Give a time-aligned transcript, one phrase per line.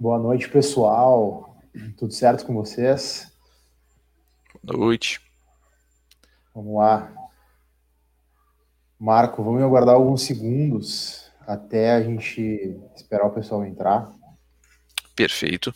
[0.00, 1.56] Boa noite, pessoal.
[1.96, 3.32] Tudo certo com vocês?
[4.62, 5.20] Boa noite.
[6.54, 7.12] Vamos lá.
[8.96, 14.12] Marco, vamos aguardar alguns segundos até a gente esperar o pessoal entrar.
[15.16, 15.74] Perfeito.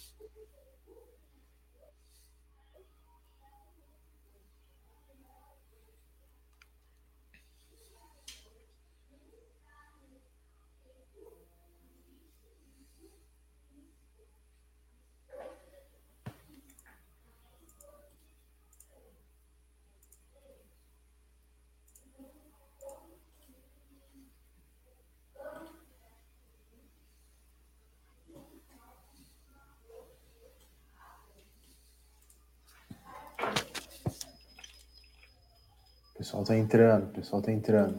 [36.23, 37.99] pessoal tá entrando, o pessoal tá entrando.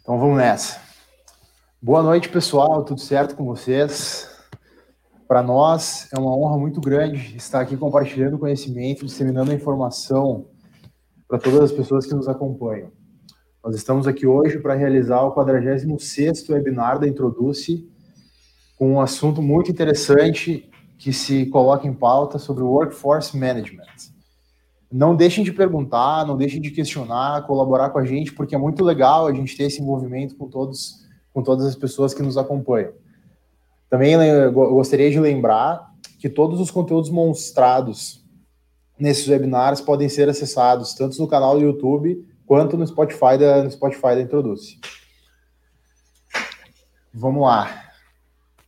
[0.00, 0.80] Então vamos nessa.
[1.80, 2.82] Boa noite, pessoal.
[2.84, 4.26] Tudo certo com vocês?
[5.26, 10.48] Para nós é uma honra muito grande estar aqui compartilhando conhecimento, disseminando a informação
[11.28, 12.90] para todas as pessoas que nos acompanham.
[13.62, 17.86] Nós estamos aqui hoje para realizar o 46º webinar da Introduce,
[18.78, 23.86] com um assunto muito interessante que se coloca em pauta sobre o workforce management.
[24.90, 28.82] Não deixem de perguntar, não deixem de questionar, colaborar com a gente, porque é muito
[28.82, 32.92] legal a gente ter esse envolvimento com todos, com todas as pessoas que nos acompanham.
[33.88, 34.16] Também
[34.52, 38.24] gostaria de lembrar que todos os conteúdos mostrados
[38.98, 43.70] nesses webinars podem ser acessados tanto no canal do YouTube quanto no Spotify da, no
[43.70, 44.80] Spotify da Introduce.
[47.14, 47.87] Vamos lá.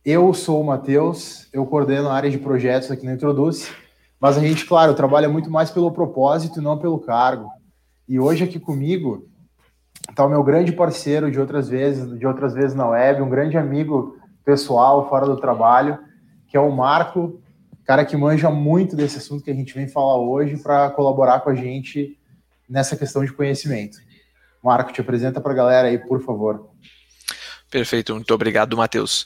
[0.03, 3.71] Eu sou o Matheus, eu coordeno a área de projetos aqui na Introduce,
[4.19, 7.47] mas a gente, claro, trabalha muito mais pelo propósito e não pelo cargo.
[8.09, 9.27] E hoje aqui comigo
[10.09, 13.59] está o meu grande parceiro de outras vezes, de outras vezes na web, um grande
[13.59, 15.99] amigo pessoal fora do trabalho,
[16.47, 17.39] que é o Marco,
[17.85, 21.51] cara que manja muito desse assunto que a gente vem falar hoje para colaborar com
[21.51, 22.17] a gente
[22.67, 23.99] nessa questão de conhecimento.
[24.63, 26.71] Marco, te apresenta para a galera aí, por favor.
[27.71, 29.25] Perfeito, muito obrigado, Matheus.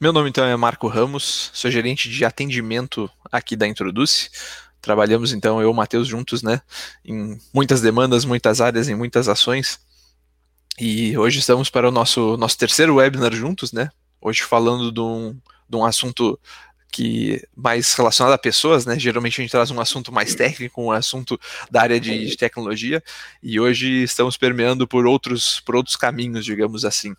[0.00, 4.30] Meu nome então é Marco Ramos, sou gerente de atendimento aqui da Introduce.
[4.82, 6.60] Trabalhamos então eu e o Matheus juntos, né,
[7.04, 9.78] em muitas demandas, muitas áreas, em muitas ações.
[10.76, 13.90] E hoje estamos para o nosso, nosso terceiro webinar juntos, né?
[14.20, 15.38] Hoje falando de um,
[15.68, 16.36] de um assunto
[16.90, 18.98] que mais relacionado a pessoas, né?
[18.98, 21.38] Geralmente a gente traz um assunto mais técnico, um assunto
[21.70, 23.00] da área de, de tecnologia,
[23.40, 27.14] e hoje estamos permeando por outros, por outros caminhos, digamos assim.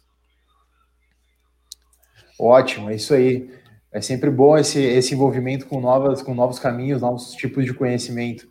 [2.40, 3.50] Ótimo, é isso aí.
[3.92, 8.48] É sempre bom esse, esse envolvimento com, novas, com novos caminhos, novos tipos de conhecimento.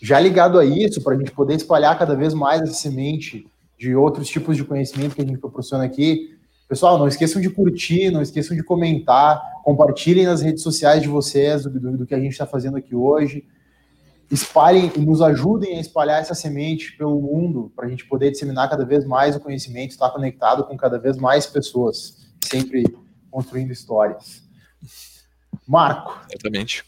[0.00, 3.46] Já ligado a isso, para a gente poder espalhar cada vez mais essa semente
[3.76, 8.10] de outros tipos de conhecimento que a gente proporciona aqui, pessoal, não esqueçam de curtir,
[8.10, 12.20] não esqueçam de comentar, compartilhem nas redes sociais de vocês do, do, do que a
[12.20, 13.44] gente está fazendo aqui hoje.
[14.30, 18.70] Espalhem e nos ajudem a espalhar essa semente pelo mundo para a gente poder disseminar
[18.70, 22.28] cada vez mais o conhecimento, estar conectado com cada vez mais pessoas.
[22.40, 22.84] Sempre
[23.34, 24.44] construindo histórias.
[25.66, 26.20] Marco.
[26.30, 26.84] Exatamente.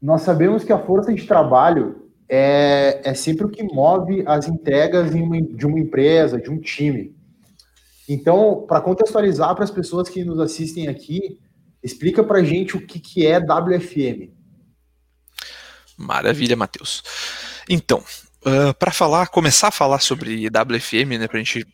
[0.00, 5.12] Nós sabemos que a força de trabalho é, é sempre o que move as entregas
[5.12, 7.16] uma, de uma empresa, de um time.
[8.08, 11.40] Então, para contextualizar para as pessoas que nos assistem aqui,
[11.82, 14.30] explica para a gente o que, que é WFM.
[15.96, 17.02] Maravilha, Matheus.
[17.68, 18.04] Então,
[18.46, 21.66] uh, para falar, começar a falar sobre WFM, né, para a gente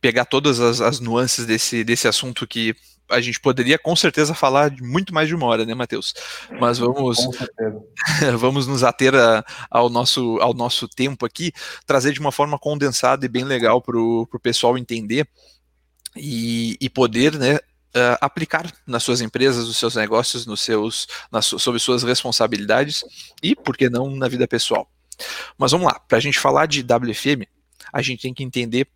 [0.00, 2.74] pegar todas as, as nuances desse, desse assunto que
[3.12, 6.14] a gente poderia com certeza falar de muito mais de uma hora, né, Matheus?
[6.60, 7.18] Mas vamos
[8.38, 11.52] vamos nos ater a, ao nosso ao nosso tempo aqui,
[11.86, 15.28] trazer de uma forma condensada e bem legal para o pessoal entender
[16.16, 17.58] e, e poder, né,
[17.94, 23.04] Uh, aplicar nas suas empresas, nos seus negócios, nos seus, nas, sobre suas responsabilidades
[23.42, 24.90] e, por que não, na vida pessoal.
[25.58, 27.46] Mas vamos lá, para a gente falar de WFM,
[27.92, 28.88] a gente tem que entender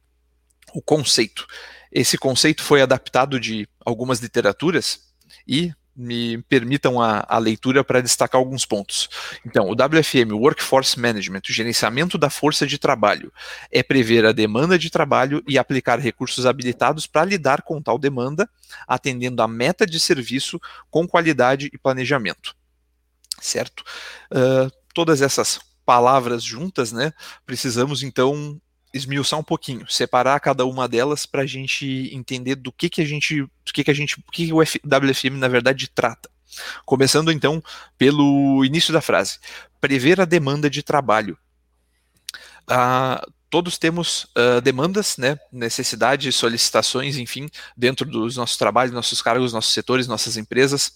[0.72, 1.46] o conceito.
[1.92, 5.00] Esse conceito foi adaptado de algumas literaturas
[5.46, 9.08] e me permitam a, a leitura para destacar alguns pontos.
[9.46, 13.32] Então, o WFM, Workforce Management, o gerenciamento da força de trabalho,
[13.72, 18.48] é prever a demanda de trabalho e aplicar recursos habilitados para lidar com tal demanda,
[18.86, 20.60] atendendo a meta de serviço
[20.90, 22.54] com qualidade e planejamento.
[23.40, 23.82] Certo?
[24.30, 27.12] Uh, todas essas palavras juntas, né?
[27.46, 28.60] Precisamos então
[28.96, 33.04] esmiuçar um pouquinho, separar cada uma delas para a gente entender do que que a
[33.04, 36.30] gente, do que que a gente, que, que o WFM na verdade trata.
[36.84, 37.62] Começando então
[37.98, 39.38] pelo início da frase,
[39.80, 41.36] prever a demanda de trabalho.
[42.68, 49.52] Ah, todos temos uh, demandas, né, necessidades, solicitações, enfim, dentro dos nossos trabalhos, nossos cargos,
[49.52, 50.92] nossos setores, nossas empresas,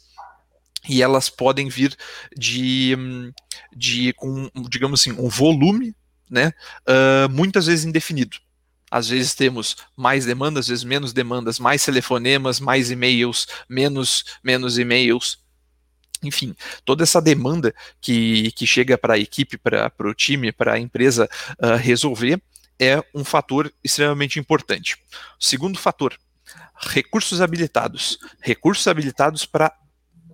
[0.88, 1.96] e elas podem vir
[2.37, 2.96] de,
[3.75, 5.94] de com, digamos assim, um volume,
[6.31, 6.53] né,
[6.88, 8.37] uh, muitas vezes indefinido.
[8.91, 14.79] Às vezes temos mais demandas, às vezes menos demandas, mais telefonemas, mais e-mails, menos menos
[14.79, 15.38] e-mails.
[16.23, 16.55] Enfim,
[16.85, 21.29] toda essa demanda que, que chega para a equipe, para o time, para a empresa
[21.62, 22.43] uh, resolver,
[22.79, 24.97] é um fator extremamente importante.
[25.38, 26.17] Segundo fator,
[26.81, 28.19] recursos habilitados.
[28.41, 29.73] Recursos habilitados para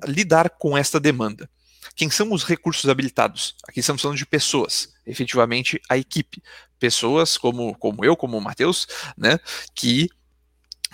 [0.06, 1.48] lidar com esta demanda.
[1.94, 3.54] Quem são os recursos habilitados?
[3.68, 6.42] Aqui estamos falando de pessoas, efetivamente a equipe.
[6.78, 8.86] Pessoas como, como eu, como o Matheus,
[9.16, 9.38] né,
[9.74, 10.10] que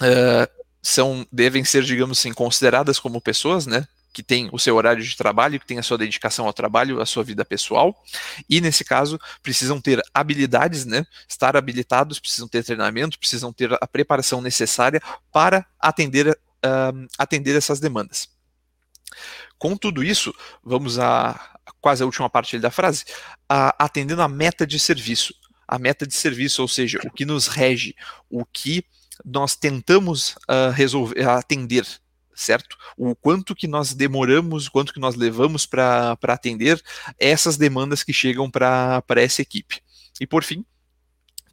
[0.00, 5.02] uh, são, devem ser, digamos assim, consideradas como pessoas, né, que tem o seu horário
[5.02, 7.96] de trabalho, que tem a sua dedicação ao trabalho, a sua vida pessoal,
[8.48, 13.86] e nesse caso precisam ter habilidades, né, estar habilitados, precisam ter treinamento, precisam ter a
[13.86, 15.00] preparação necessária
[15.32, 18.28] para atender, uh, atender essas demandas.
[19.62, 23.04] Com tudo isso, vamos a quase a última parte da frase,
[23.48, 25.32] a, atendendo a meta de serviço.
[25.68, 27.94] A meta de serviço, ou seja, o que nos rege,
[28.28, 28.84] o que
[29.24, 31.86] nós tentamos uh, resolver, atender,
[32.34, 32.76] certo?
[32.96, 36.82] O quanto que nós demoramos, quanto que nós levamos para atender
[37.16, 39.80] essas demandas que chegam para essa equipe.
[40.20, 40.66] E por fim,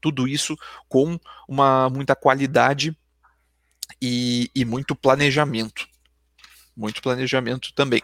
[0.02, 0.58] tudo isso
[0.88, 2.98] com uma muita qualidade
[4.02, 5.88] e, e muito planejamento
[6.80, 8.02] muito planejamento também.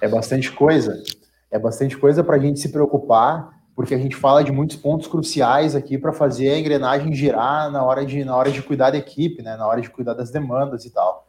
[0.00, 1.02] É bastante coisa.
[1.50, 5.08] É bastante coisa para a gente se preocupar, porque a gente fala de muitos pontos
[5.08, 8.98] cruciais aqui para fazer a engrenagem girar na hora de na hora de cuidar da
[8.98, 9.56] equipe, né?
[9.56, 11.26] Na hora de cuidar das demandas e tal.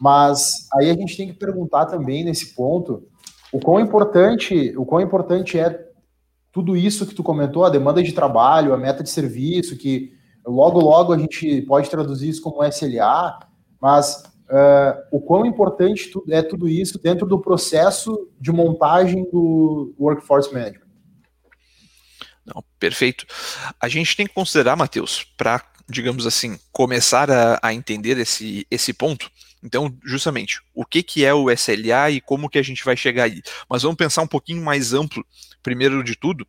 [0.00, 3.06] Mas aí a gente tem que perguntar também nesse ponto
[3.52, 5.86] o quão importante, o quão importante é
[6.52, 10.12] tudo isso que tu comentou, a demanda de trabalho, a meta de serviço, que
[10.46, 13.38] logo logo a gente pode traduzir isso como SLA,
[13.80, 20.52] mas uh, o quão importante é tudo isso dentro do processo de montagem do Workforce
[20.52, 20.88] Management.
[22.44, 23.26] Não, perfeito.
[23.80, 28.92] A gente tem que considerar, Matheus, para, digamos assim, começar a, a, entender esse, esse
[28.92, 29.30] ponto.
[29.62, 33.24] Então, justamente, o que, que é o SLA e como que a gente vai chegar
[33.24, 33.42] aí.
[33.68, 35.24] Mas vamos pensar um pouquinho mais amplo,
[35.62, 36.46] primeiro de tudo,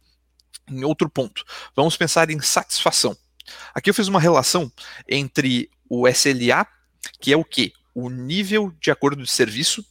[0.70, 1.44] em outro ponto.
[1.76, 3.18] Vamos pensar em satisfação.
[3.74, 4.72] Aqui eu fiz uma relação
[5.08, 6.66] entre o SLA,
[7.20, 7.74] que é o quê?
[8.04, 9.86] O nível de acordo de serviço,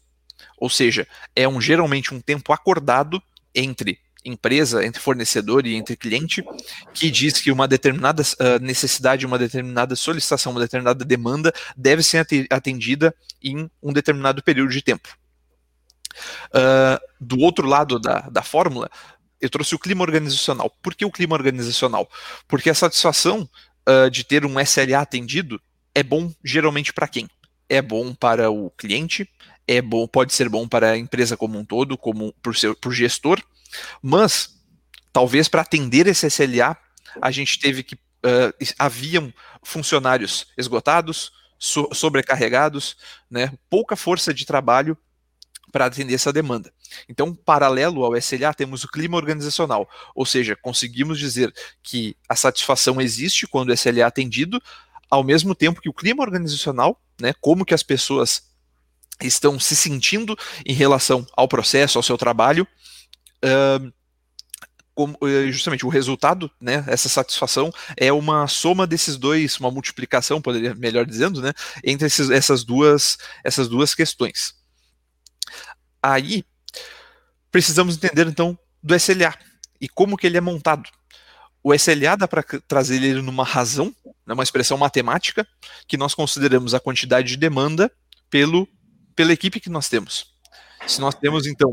[0.57, 3.23] ou seja, é um geralmente um tempo acordado
[3.55, 6.45] entre empresa, entre fornecedor e entre cliente,
[6.93, 12.27] que diz que uma determinada uh, necessidade, uma determinada solicitação, uma determinada demanda deve ser
[12.51, 15.09] atendida em um determinado período de tempo.
[16.49, 18.91] Uh, do outro lado da, da fórmula,
[19.41, 20.71] eu trouxe o clima organizacional.
[20.83, 22.09] Por que o clima organizacional?
[22.47, 23.49] Porque a satisfação
[23.89, 25.61] uh, de ter um SLA atendido
[25.95, 27.29] é bom geralmente para quem?
[27.69, 29.29] É bom para o cliente,
[29.67, 33.43] é bom, pode ser bom para a empresa como um todo, como para o gestor,
[34.03, 34.57] mas
[35.13, 36.77] talvez para atender esse SLA
[37.21, 39.33] a gente teve que uh, haviam
[39.63, 42.97] funcionários esgotados, so, sobrecarregados,
[43.31, 44.97] né, pouca força de trabalho
[45.73, 46.73] para atender essa demanda.
[47.09, 53.01] Então, paralelo ao SLA, temos o clima organizacional, ou seja, conseguimos dizer que a satisfação
[53.01, 54.63] existe quando o SLA é atendido,
[55.11, 57.33] ao mesmo tempo que o clima organizacional né?
[57.41, 58.43] Como que as pessoas
[59.21, 62.67] estão se sentindo em relação ao processo, ao seu trabalho.
[63.45, 63.93] Uh,
[64.95, 70.43] como, eh, justamente o resultado, né, essa satisfação é uma soma desses dois, uma multiplicação,
[70.43, 71.53] poderia melhor dizendo, né,
[71.85, 74.57] entre esses, essas duas essas duas questões.
[76.03, 76.45] Aí
[77.53, 79.39] precisamos entender então do SLA
[79.81, 80.91] e como que ele é montado.
[81.63, 83.95] O SLA dá para trazer ele numa razão,
[84.29, 85.49] né, uma expressão matemática,
[85.87, 87.91] que nós consideramos a quantidade de demanda
[88.29, 88.69] pelo,
[89.17, 90.35] pela equipe que nós temos.
[90.87, 91.71] Se nós temos, então,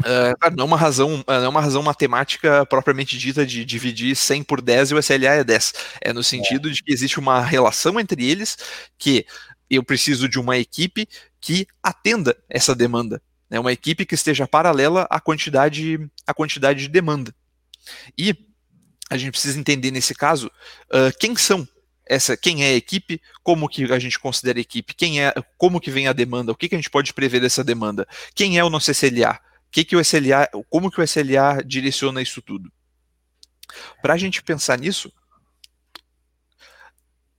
[0.00, 4.44] uh, não, é uma razão, não é uma razão matemática propriamente dita de dividir 100
[4.44, 5.72] por 10 e o SLA é 10.
[6.02, 8.58] É no sentido de que existe uma relação entre eles
[8.98, 9.24] que
[9.70, 11.08] eu preciso de uma equipe
[11.40, 13.22] que atenda essa demanda.
[13.48, 17.34] Né, uma equipe que esteja paralela à quantidade, à quantidade de demanda.
[18.18, 18.34] E
[19.14, 20.48] a gente precisa entender nesse caso
[20.90, 21.66] uh, quem são
[22.06, 25.80] essa, quem é a equipe, como que a gente considera a equipe, quem é, como
[25.80, 28.64] que vem a demanda, o que, que a gente pode prever dessa demanda, quem é
[28.64, 29.40] o nosso SLA,
[29.70, 32.70] que que o SLA, como que o SLA direciona isso tudo.
[34.02, 35.12] Para a gente pensar nisso,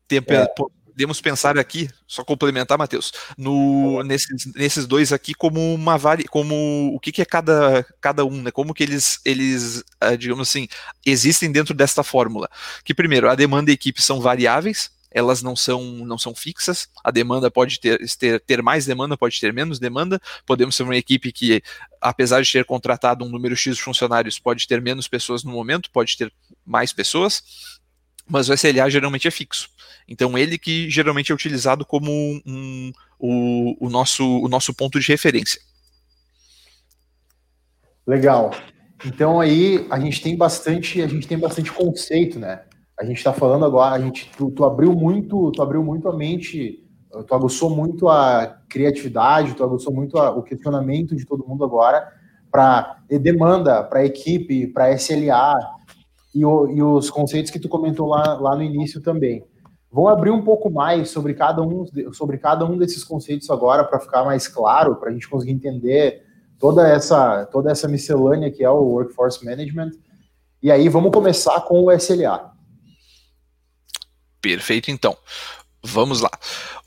[0.08, 0.48] tem, é.
[0.96, 6.96] Podemos pensar aqui, só complementar, Matheus, no, nesses, nesses dois aqui como uma vari, como
[6.96, 8.50] o que, que é cada, cada um, né?
[8.50, 10.70] Como que eles, eles, ah, digamos assim,
[11.06, 12.50] existem dentro desta fórmula.
[12.86, 16.88] Que primeiro, a demanda e a equipe são variáveis, elas não são, não são fixas.
[17.04, 20.22] A demanda pode ter, ter, ter mais demanda, pode ter menos demanda.
[20.46, 21.62] Podemos ser uma equipe que,
[22.02, 25.92] apesar de ter contratado um número X de funcionários, pode ter menos pessoas no momento,
[25.92, 26.32] pode ter
[26.66, 27.44] mais pessoas
[28.27, 29.70] mas o SLA geralmente é fixo.
[30.08, 32.12] Então ele que geralmente é utilizado como
[32.46, 35.60] um, o, o, nosso, o nosso ponto de referência.
[38.05, 38.51] Legal.
[39.05, 42.63] Então aí a gente tem bastante, a gente tem bastante conceito, né?
[42.98, 46.15] A gente está falando agora, a gente, tu, tu, abriu muito, tu abriu muito a
[46.15, 46.82] mente,
[47.27, 52.08] tu aguçou muito a criatividade, tu aguçou muito a, o questionamento de todo mundo agora
[52.50, 55.55] para demanda, para equipe, para SLA,
[56.36, 59.44] e, o, e os conceitos que tu comentou lá, lá no início também.
[59.89, 64.01] Vou abrir um pouco mais sobre cada um, sobre cada um desses conceitos agora para
[64.01, 66.22] ficar mais claro, para a gente conseguir entender
[66.60, 69.92] toda essa, toda essa miscelânea que é o Workforce Management.
[70.62, 72.51] E aí vamos começar com o SLA.
[74.42, 75.15] Perfeito, então.
[75.82, 76.32] Vamos lá.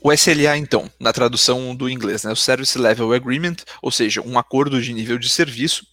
[0.03, 4.37] O SLA, então, na tradução do inglês, né, o Service Level Agreement, ou seja, um
[4.37, 5.85] acordo de nível de serviço,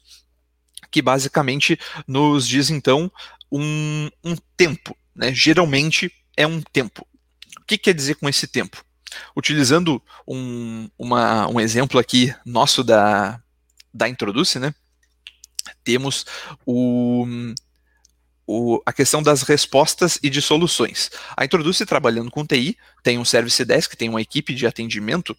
[0.90, 3.10] que basicamente nos diz, então,
[3.50, 5.32] um, um tempo, né?
[5.34, 7.06] Geralmente é um tempo.
[7.60, 8.84] O que quer dizer com esse tempo?
[9.36, 13.40] Utilizando um, uma, um exemplo aqui nosso da,
[13.92, 14.74] da Introduce, né?
[15.82, 16.26] Temos
[16.64, 17.26] o,
[18.46, 21.10] o, a questão das respostas e de soluções.
[21.36, 25.36] A Introduce, trabalhando com TI, tem um Service Desk, tem uma equipe de atendimento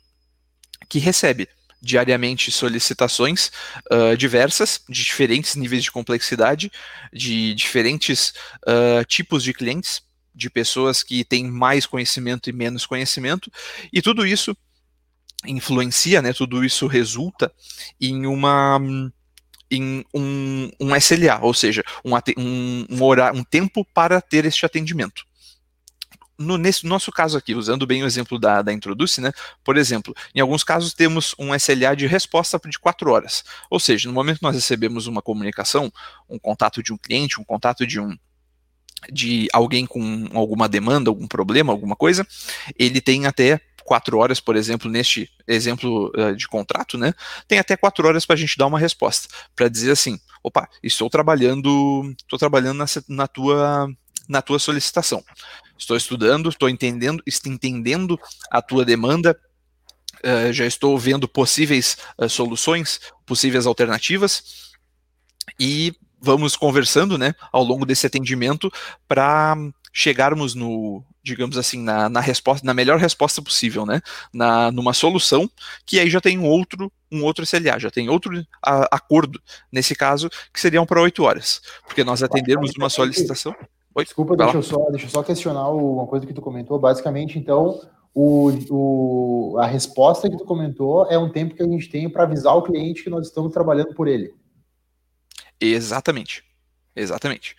[0.89, 1.47] que recebe
[1.81, 3.51] diariamente solicitações
[3.91, 6.71] uh, diversas, de diferentes níveis de complexidade,
[7.13, 8.33] de diferentes
[8.67, 10.01] uh, tipos de clientes,
[10.33, 13.51] de pessoas que têm mais conhecimento e menos conhecimento,
[13.91, 14.55] e tudo isso
[15.45, 17.51] influencia, né, tudo isso resulta
[17.99, 18.79] em uma
[19.69, 24.65] em um, um SLA, ou seja, um, um, um, horário, um tempo para ter este
[24.65, 25.25] atendimento
[26.37, 29.31] no nesse nosso caso aqui, usando bem o exemplo da, da Introduce, né?
[29.63, 33.43] Por exemplo, em alguns casos temos um SLA de resposta de quatro horas.
[33.69, 35.91] Ou seja, no momento que nós recebemos uma comunicação,
[36.29, 38.17] um contato de um cliente, um contato de um
[39.11, 42.25] de alguém com alguma demanda, algum problema, alguma coisa,
[42.77, 47.13] ele tem até quatro horas, por exemplo, neste exemplo uh, de contrato, né?
[47.47, 51.09] Tem até quatro horas para a gente dar uma resposta, para dizer assim, opa, estou
[51.09, 53.89] trabalhando, estou trabalhando na, na tua
[54.27, 55.23] na tua solicitação.
[55.77, 58.19] Estou estudando, estou entendendo, estou entendendo
[58.49, 59.39] a tua demanda,
[60.23, 64.75] uh, já estou vendo possíveis uh, soluções, possíveis alternativas
[65.59, 68.71] e vamos conversando, né, ao longo desse atendimento
[69.07, 69.55] para
[69.93, 74.01] chegarmos no, digamos assim, na, na, resposta, na melhor resposta possível, né,
[74.33, 75.49] na, numa solução
[75.85, 79.41] que aí já tem um outro, um outro SLA, já tem outro a, acordo
[79.71, 83.55] nesse caso que seriam para oito horas, porque nós atendermos uma solicitação.
[83.97, 84.03] Oi?
[84.03, 86.77] Desculpa, deixa eu, só, deixa eu só questionar uma coisa que tu comentou.
[86.77, 87.81] Basicamente, então,
[88.13, 92.21] o, o, a resposta que tu comentou é um tempo que a gente tem para
[92.21, 94.35] avisar o cliente que nós estamos trabalhando por ele.
[95.59, 96.43] Exatamente.
[96.95, 97.55] Exatamente.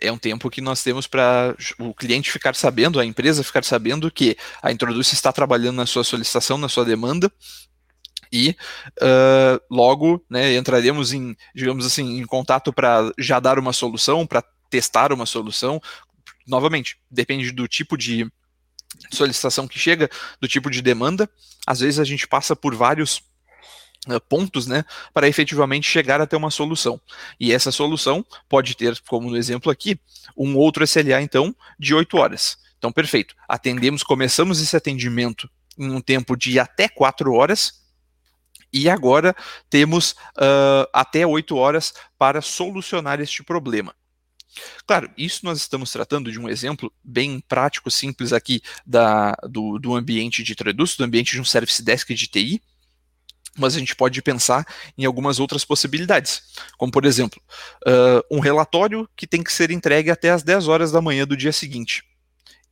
[0.00, 4.12] É um tempo que nós temos para o cliente ficar sabendo, a empresa ficar sabendo
[4.12, 7.30] que a Introduce está trabalhando na sua solicitação, na sua demanda,
[8.32, 8.56] e
[9.02, 14.44] uh, logo né, entraremos em, digamos assim, em contato para já dar uma solução, para
[14.70, 15.82] testar uma solução.
[16.46, 18.30] Novamente, depende do tipo de
[19.10, 20.08] solicitação que chega,
[20.40, 21.28] do tipo de demanda.
[21.66, 23.22] Às vezes a gente passa por vários
[24.08, 27.00] uh, pontos, né, para efetivamente chegar até uma solução.
[27.38, 29.98] E essa solução pode ter, como no exemplo aqui,
[30.36, 32.58] um outro SLA, então, de 8 horas.
[32.78, 33.34] Então, perfeito.
[33.48, 37.80] Atendemos, começamos esse atendimento em um tempo de até 4 horas,
[38.72, 39.34] e agora
[39.68, 43.94] temos uh, até 8 horas para solucionar este problema.
[44.86, 49.94] Claro, isso nós estamos tratando de um exemplo bem prático, simples aqui da, do, do
[49.94, 52.62] ambiente de Traduce, do ambiente de um Service Desk de TI,
[53.56, 54.66] mas a gente pode pensar
[54.96, 56.42] em algumas outras possibilidades,
[56.76, 57.40] como por exemplo,
[57.86, 61.36] uh, um relatório que tem que ser entregue até as 10 horas da manhã do
[61.36, 62.04] dia seguinte.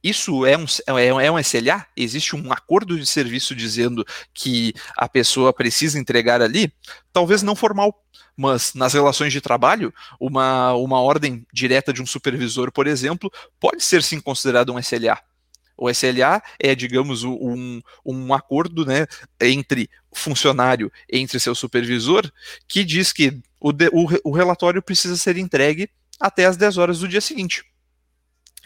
[0.03, 0.65] Isso é um,
[0.97, 1.87] é, é um SLA?
[1.97, 6.73] Existe um acordo de serviço dizendo que a pessoa precisa entregar ali?
[7.13, 8.05] Talvez não formal,
[8.37, 13.83] mas nas relações de trabalho, uma, uma ordem direta de um supervisor, por exemplo, pode
[13.83, 15.19] ser sim considerado um SLA.
[15.77, 19.07] O SLA é, digamos, um, um acordo né,
[19.41, 22.31] entre funcionário, entre seu supervisor,
[22.67, 25.89] que diz que o, de, o, o relatório precisa ser entregue
[26.19, 27.65] até as 10 horas do dia seguinte.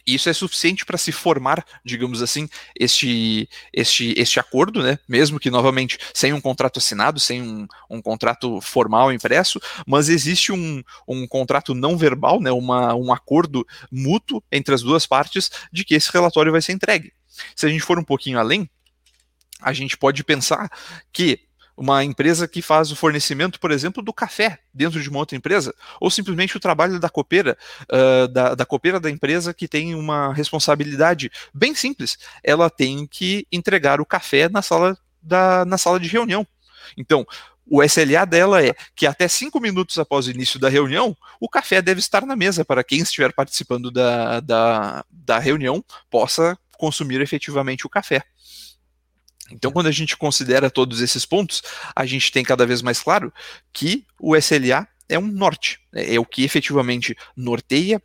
[0.07, 4.99] Isso é suficiente para se formar, digamos assim, este, este, este acordo, né?
[5.09, 10.51] mesmo que, novamente, sem um contrato assinado, sem um, um contrato formal impresso, mas existe
[10.51, 12.51] um, um contrato não verbal, né?
[12.51, 17.13] Uma, um acordo mútuo entre as duas partes de que esse relatório vai ser entregue.
[17.55, 18.69] Se a gente for um pouquinho além,
[19.61, 20.69] a gente pode pensar
[21.13, 21.41] que
[21.77, 25.75] uma empresa que faz o fornecimento, por exemplo, do café dentro de uma outra empresa,
[26.01, 30.33] ou simplesmente o trabalho da copeira, uh, da, da copeira da empresa que tem uma
[30.33, 32.19] responsabilidade bem simples.
[32.43, 36.47] Ela tem que entregar o café na sala, da, na sala de reunião.
[36.97, 37.27] Então,
[37.67, 41.81] o SLA dela é que até cinco minutos após o início da reunião, o café
[41.81, 47.87] deve estar na mesa para quem estiver participando da, da, da reunião possa consumir efetivamente
[47.87, 48.23] o café.
[49.53, 51.63] Então, quando a gente considera todos esses pontos,
[51.95, 53.33] a gente tem cada vez mais claro
[53.73, 56.15] que o SLA é um norte, né?
[56.15, 58.01] é o que efetivamente norteia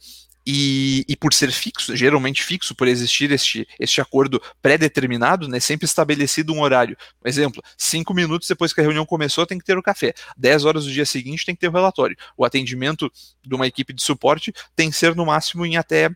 [0.50, 5.86] e, e, por ser fixo, geralmente fixo, por existir este, este acordo pré-determinado, né, sempre
[5.86, 6.96] estabelecido um horário.
[7.20, 10.13] Por exemplo, cinco minutos depois que a reunião começou, tem que ter o café.
[10.38, 12.16] Dez horas do dia seguinte tem que ter o relatório.
[12.38, 13.12] O atendimento
[13.46, 16.10] de uma equipe de suporte tem que ser no máximo em até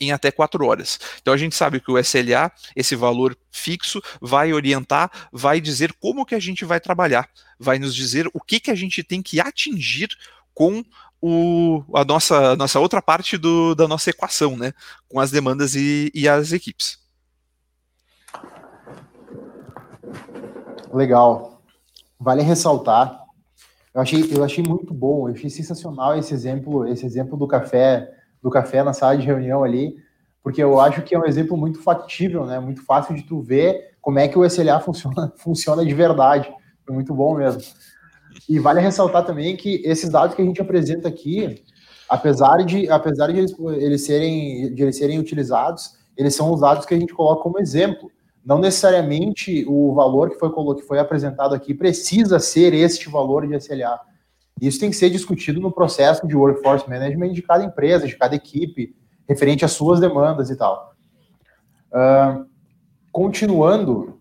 [0.00, 0.98] em até quatro horas.
[1.20, 6.24] Então a gente sabe que o SLA, esse valor fixo, vai orientar, vai dizer como
[6.24, 7.28] que a gente vai trabalhar,
[7.58, 10.08] vai nos dizer o que, que a gente tem que atingir
[10.54, 10.82] com
[11.20, 14.72] o, a nossa, nossa outra parte do, da nossa equação, né?
[15.08, 16.98] Com as demandas e, e as equipes.
[20.92, 21.62] Legal.
[22.18, 23.20] Vale ressaltar.
[23.92, 28.08] Eu achei, eu achei muito bom, eu achei sensacional esse exemplo, esse exemplo do café
[28.42, 29.94] do café na sala de reunião ali,
[30.42, 32.58] porque eu acho que é um exemplo muito factível, né?
[32.58, 36.50] Muito fácil de tu ver como é que o SLA funciona, funciona de verdade.
[36.84, 37.62] Foi muito bom mesmo.
[38.48, 41.62] E vale ressaltar também que esses dados que a gente apresenta aqui,
[42.08, 46.86] apesar de, apesar de eles, eles serem, de eles serem utilizados, eles são os dados
[46.86, 48.10] que a gente coloca como exemplo.
[48.44, 53.54] Não necessariamente o valor que foi, que foi apresentado aqui precisa ser este valor de
[53.56, 54.00] SLA.
[54.60, 58.34] Isso tem que ser discutido no processo de workforce management de cada empresa, de cada
[58.34, 58.94] equipe,
[59.28, 60.94] referente às suas demandas e tal.
[61.92, 62.46] Uh,
[63.10, 64.20] continuando,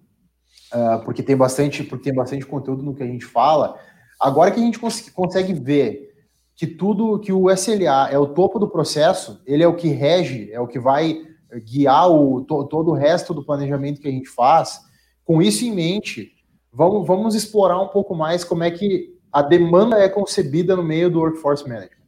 [0.73, 3.77] uh, porque tem bastante, porque tem bastante conteúdo no que a gente fala.
[4.19, 6.09] Agora que a gente cons consegue ver
[6.55, 10.51] que tudo, que o SLA é o topo do processo, ele é o que rege,
[10.51, 11.21] é o que vai
[11.65, 14.81] guiar o, to, todo o resto do planejamento que a gente faz.
[15.23, 16.33] Com isso em mente,
[16.71, 21.09] vamos, vamos explorar um pouco mais como é que a demanda é concebida no meio
[21.09, 21.99] do workforce management.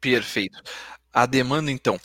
[0.00, 0.62] Perfeito.
[1.12, 1.98] A demanda, então.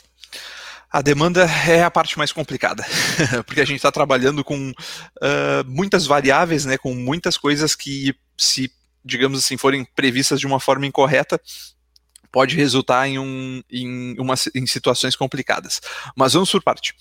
[0.92, 2.84] A demanda é a parte mais complicada,
[3.46, 8.72] porque a gente está trabalhando com uh, muitas variáveis, né, com muitas coisas que, se,
[9.04, 11.40] digamos assim, forem previstas de uma forma incorreta,
[12.32, 15.80] pode resultar em, um, em, uma, em situações complicadas.
[16.16, 16.94] Mas vamos por parte.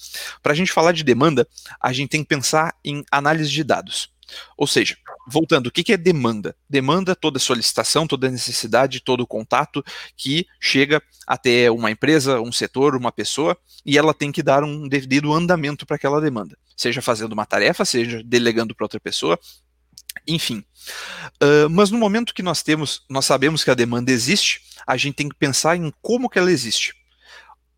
[0.44, 1.48] Para a gente falar de demanda,
[1.82, 4.12] a gente tem que pensar em análise de dados.
[4.58, 6.56] Ou seja, voltando, o que é demanda?
[6.70, 9.84] Demanda toda solicitação, toda necessidade, todo contato
[10.18, 14.88] que chega até uma empresa, um setor, uma pessoa, e ela tem que dar um
[14.88, 16.58] devido andamento para aquela demanda.
[16.76, 19.40] Seja fazendo uma tarefa, seja delegando para outra pessoa,
[20.28, 20.64] enfim.
[21.42, 25.16] Uh, mas no momento que nós temos, nós sabemos que a demanda existe, a gente
[25.16, 26.94] tem que pensar em como que ela existe.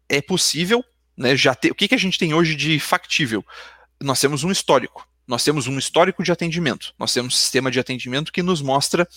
[0.08, 0.84] É possível,
[1.18, 3.46] né, já ter, o que, que a gente tem hoje de factível?
[4.02, 7.80] Nós temos um histórico nós temos um histórico de atendimento, nós temos um sistema de
[7.80, 9.08] atendimento que nos mostra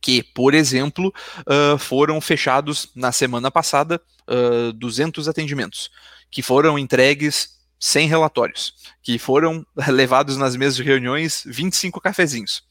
[0.00, 5.90] que, por exemplo, uh, foram fechados na semana passada uh, 200 atendimentos,
[6.30, 12.66] que foram entregues sem relatórios, que foram levados nas mesas de reuniões 25 cafezinhos.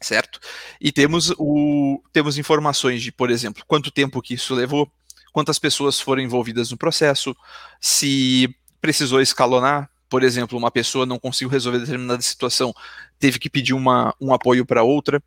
[0.00, 0.38] Certo?
[0.78, 4.90] E temos, o, temos informações de, por exemplo, quanto tempo que isso levou,
[5.32, 7.34] quantas pessoas foram envolvidas no processo,
[7.80, 12.72] se precisou escalonar, por exemplo, uma pessoa não conseguiu resolver determinada situação,
[13.18, 15.22] teve que pedir uma, um apoio para outra.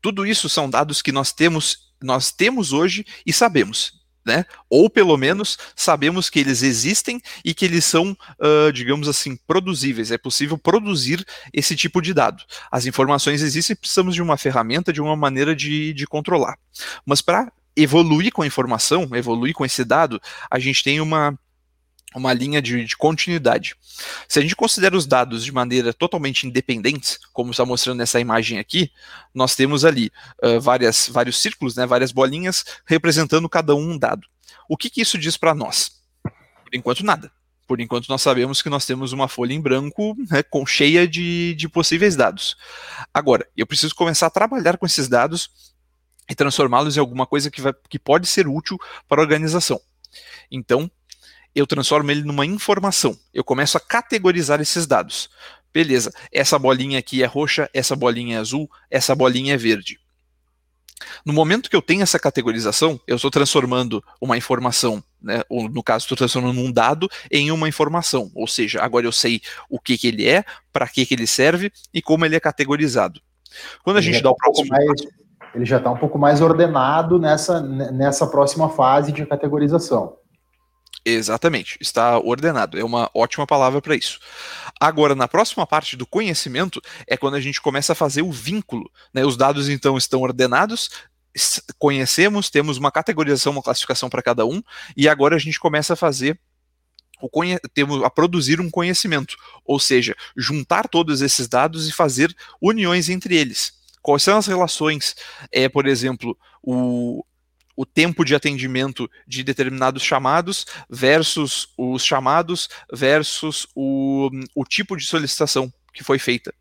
[0.00, 4.00] Tudo isso são dados que nós temos, nós temos hoje e sabemos.
[4.24, 4.44] Né?
[4.70, 10.12] Ou pelo menos sabemos que eles existem e que eles são, uh, digamos assim, produzíveis.
[10.12, 12.44] É possível produzir esse tipo de dado.
[12.70, 16.56] As informações existem, precisamos de uma ferramenta, de uma maneira de, de controlar.
[17.04, 21.36] Mas para evoluir com a informação, evoluir com esse dado, a gente tem uma
[22.14, 23.76] uma linha de, de, continuidade.
[24.26, 28.58] Se a gente considera os dados de maneira totalmente independente, como está mostrando nessa imagem
[28.58, 28.90] aqui,
[29.34, 30.10] nós temos ali
[30.42, 34.26] uh, várias, vários círculos, né, várias bolinhas, representando cada um um dado.
[34.68, 36.00] O que, que isso diz para nós?
[36.22, 37.30] Por enquanto, nada.
[37.66, 41.54] Por enquanto, nós sabemos que nós temos uma folha em branco né, com, cheia de,
[41.54, 42.56] de possíveis dados.
[43.12, 45.50] Agora, eu preciso começar a trabalhar com esses dados
[46.28, 49.80] e transformá-los em alguma coisa que, vai, que pode ser útil para a organização.
[50.50, 50.90] Então,
[51.54, 53.16] eu transformo ele numa informação.
[53.32, 55.28] Eu começo a categorizar esses dados.
[55.72, 59.98] Beleza, essa bolinha aqui é roxa, essa bolinha é azul, essa bolinha é verde.
[61.24, 65.82] No momento que eu tenho essa categorização, eu estou transformando uma informação, né, ou no
[65.82, 68.30] caso, estou transformando um dado em uma informação.
[68.34, 71.72] Ou seja, agora eu sei o que, que ele é, para que, que ele serve
[71.92, 73.20] e como ele é categorizado.
[73.82, 74.68] Quando a ele gente dá tá o próximo.
[74.68, 75.00] mais,
[75.54, 80.16] ele já está um pouco mais ordenado nessa, nessa próxima fase de categorização.
[81.04, 82.78] Exatamente, está ordenado.
[82.78, 84.20] É uma ótima palavra para isso.
[84.78, 88.90] Agora, na próxima parte do conhecimento, é quando a gente começa a fazer o vínculo.
[89.12, 89.24] Né?
[89.24, 90.90] Os dados, então, estão ordenados,
[91.78, 94.62] conhecemos, temos uma categorização, uma classificação para cada um,
[94.96, 96.38] e agora a gente começa a fazer
[97.72, 103.36] temos a produzir um conhecimento, ou seja, juntar todos esses dados e fazer uniões entre
[103.36, 103.74] eles.
[104.02, 105.14] Quais são as relações?
[105.52, 107.24] É, por exemplo, o,
[107.76, 115.04] o tempo de atendimento de determinados chamados versus os chamados versus o, o tipo de
[115.06, 116.54] solicitação que foi feita.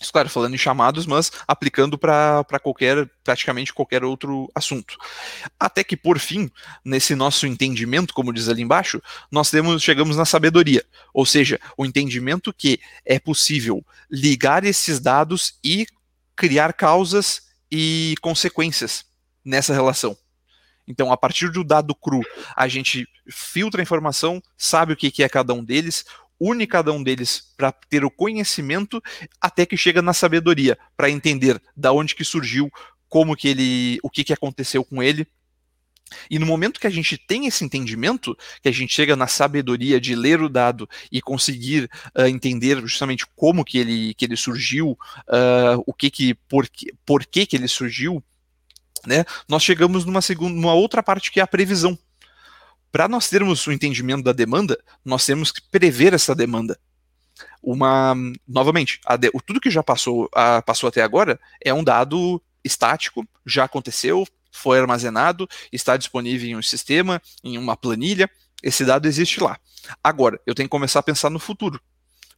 [0.00, 4.96] Isso, claro, falando em chamados, mas aplicando para qualquer, praticamente qualquer outro assunto.
[5.58, 6.48] Até que, por fim,
[6.84, 10.84] nesse nosso entendimento, como diz ali embaixo, nós temos, chegamos na sabedoria.
[11.12, 15.84] Ou seja, o entendimento que é possível ligar esses dados e
[16.36, 19.07] criar causas e consequências
[19.48, 20.16] nessa relação.
[20.86, 22.20] Então, a partir do dado cru,
[22.56, 26.04] a gente filtra a informação, sabe o que é cada um deles,
[26.40, 29.02] une cada um deles para ter o conhecimento
[29.40, 32.70] até que chega na sabedoria, para entender da onde que surgiu,
[33.08, 35.26] como que ele, o que, que aconteceu com ele.
[36.30, 40.00] E no momento que a gente tem esse entendimento, que a gente chega na sabedoria
[40.00, 44.92] de ler o dado e conseguir uh, entender justamente como que ele, que ele surgiu,
[44.92, 46.66] uh, o que que por,
[47.04, 48.24] por que que ele surgiu,
[49.06, 51.98] né, nós chegamos numa segunda, numa outra parte que é a previsão.
[52.90, 56.78] Para nós termos o um entendimento da demanda, nós temos que prever essa demanda.
[57.62, 58.14] Uma,
[58.46, 63.64] novamente, de, tudo que já passou, a, passou até agora é um dado estático, já
[63.64, 68.28] aconteceu, foi armazenado, está disponível em um sistema, em uma planilha,
[68.62, 69.58] esse dado existe lá.
[70.02, 71.80] Agora, eu tenho que começar a pensar no futuro.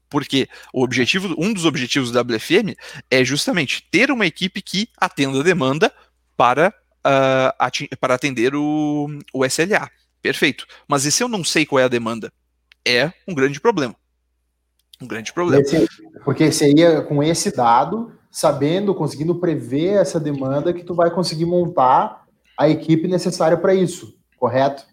[0.09, 2.75] Porque o objetivo, um dos objetivos da WFM
[3.09, 5.93] é justamente ter uma equipe que atenda a demanda
[6.41, 6.73] para,
[7.07, 9.91] uh, para atender o, o SLA.
[10.23, 10.67] Perfeito.
[10.89, 12.33] Mas e se eu não sei qual é a demanda?
[12.83, 13.95] É um grande problema.
[14.99, 15.61] Um grande problema.
[15.61, 15.87] Esse,
[16.25, 22.25] porque seria com esse dado, sabendo, conseguindo prever essa demanda, que tu vai conseguir montar
[22.59, 24.87] a equipe necessária para isso, correto?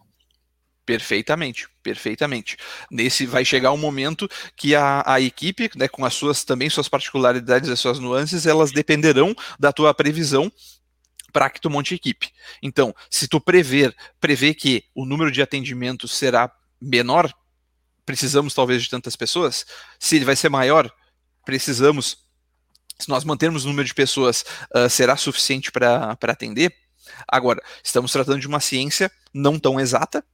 [0.85, 2.57] Perfeitamente, perfeitamente.
[2.91, 6.89] Nesse vai chegar um momento que a, a equipe, né, com as suas também suas
[6.89, 10.51] particularidades, as suas nuances, elas dependerão da tua previsão
[11.31, 12.31] para que tu monte equipe.
[12.61, 17.31] Então, se tu prever, prever que o número de atendimentos será menor,
[18.05, 19.65] precisamos talvez de tantas pessoas.
[19.99, 20.91] Se ele vai ser maior,
[21.45, 22.25] precisamos.
[22.99, 26.73] Se nós mantermos o número de pessoas, uh, será suficiente para atender?
[27.27, 30.25] Agora, estamos tratando de uma ciência não tão exata,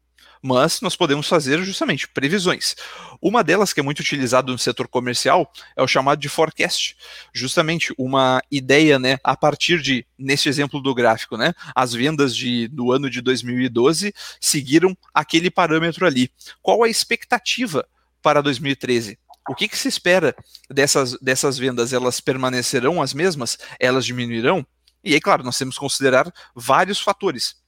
[0.43, 2.75] mas nós podemos fazer justamente previsões.
[3.21, 6.97] Uma delas que é muito utilizada no setor comercial é o chamado de forecast,
[7.33, 12.67] justamente uma ideia, né, a partir de nesse exemplo do gráfico, né, as vendas de,
[12.67, 16.29] do ano de 2012 seguiram aquele parâmetro ali.
[16.61, 17.87] Qual a expectativa
[18.21, 19.17] para 2013?
[19.47, 20.35] O que, que, se espera
[20.69, 21.91] dessas, dessas vendas?
[21.91, 23.57] Elas permanecerão as mesmas?
[23.77, 24.65] Elas diminuirão?
[25.03, 27.62] E aí, claro, nós temos que considerar vários fatores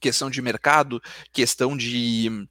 [0.00, 1.00] questão de mercado,
[1.32, 2.46] questão de,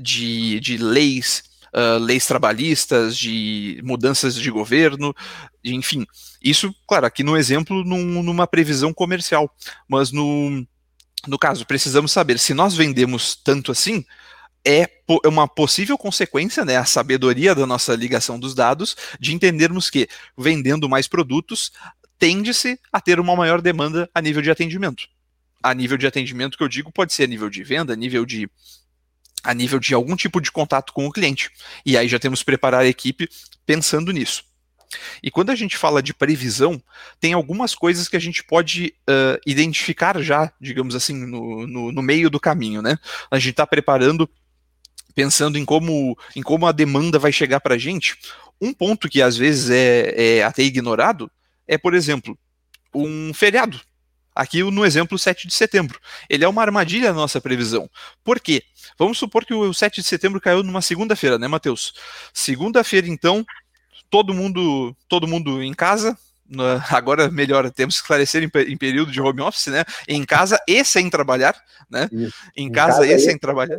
[0.00, 5.14] de, de leis, uh, leis trabalhistas, de mudanças de governo,
[5.64, 6.06] enfim.
[6.42, 9.50] Isso, claro, aqui no exemplo, num, numa previsão comercial,
[9.88, 10.64] mas no,
[11.26, 14.04] no caso, precisamos saber se nós vendemos tanto assim,
[14.66, 14.82] é,
[15.24, 20.08] é uma possível consequência, né, a sabedoria da nossa ligação dos dados, de entendermos que
[20.36, 21.70] vendendo mais produtos
[22.18, 25.06] tende-se a ter uma maior demanda a nível de atendimento
[25.64, 28.26] a nível de atendimento que eu digo pode ser a nível de venda, a nível
[28.26, 28.46] de
[29.42, 31.50] a nível de algum tipo de contato com o cliente.
[31.84, 33.28] E aí já temos que preparar a equipe
[33.64, 34.44] pensando nisso.
[35.22, 36.82] E quando a gente fala de previsão,
[37.18, 42.02] tem algumas coisas que a gente pode uh, identificar já, digamos assim, no, no, no,
[42.02, 42.96] meio do caminho, né?
[43.30, 44.28] A gente está preparando,
[45.14, 48.16] pensando em como, em como a demanda vai chegar para a gente.
[48.60, 51.30] Um ponto que às vezes é, é até ignorado
[51.66, 52.38] é, por exemplo,
[52.94, 53.80] um feriado.
[54.34, 56.00] Aqui no exemplo 7 de setembro.
[56.28, 57.88] Ele é uma armadilha na nossa previsão.
[58.24, 58.62] Por quê?
[58.98, 61.94] Vamos supor que o 7 de setembro caiu numa segunda-feira, né, Matheus?
[62.32, 63.44] Segunda-feira, então,
[64.10, 66.18] todo mundo, todo mundo em casa,
[66.90, 69.84] agora melhor, temos que esclarecer em, em, período de home office, né?
[70.08, 71.56] Em casa e sem trabalhar,
[71.90, 72.08] né?
[72.12, 73.78] Em, em casa, casa, e sem trabalhar.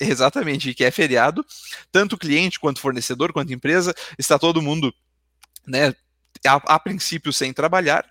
[0.00, 1.44] Exatamente, que é feriado.
[1.90, 4.94] Tanto cliente quanto fornecedor, quanto empresa, está todo mundo,
[5.66, 5.92] né,
[6.46, 8.04] a, a princípio sem trabalhar.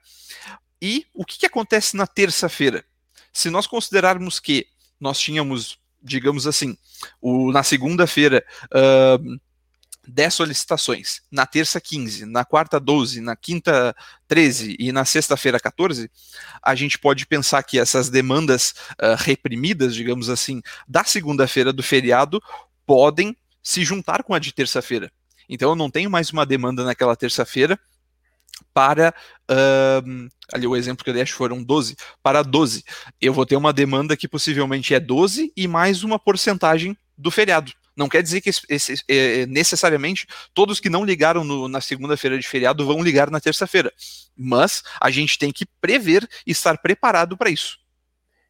[0.81, 2.85] E o que, que acontece na terça-feira?
[3.33, 4.67] Se nós considerarmos que
[4.99, 6.77] nós tínhamos, digamos assim,
[7.21, 9.39] o, na segunda-feira, uh,
[10.07, 13.95] 10 solicitações, na terça 15, na quarta 12, na quinta
[14.27, 16.09] 13 e na sexta-feira 14,
[16.63, 22.41] a gente pode pensar que essas demandas uh, reprimidas, digamos assim, da segunda-feira do feriado
[22.85, 25.11] podem se juntar com a de terça-feira.
[25.49, 27.77] Então eu não tenho mais uma demanda naquela terça-feira
[28.77, 29.11] para
[30.53, 32.83] ali o exemplo que eu dei foram 12 para 12.
[33.19, 37.71] Eu vou ter uma demanda que possivelmente é 12 e mais uma porcentagem do feriado.
[37.95, 42.37] Não quer dizer que esse, esse, é, necessariamente todos que não ligaram no, na segunda-feira
[42.37, 43.91] de feriado vão ligar na terça-feira.
[44.37, 47.79] Mas a gente tem que prever e estar preparado para isso.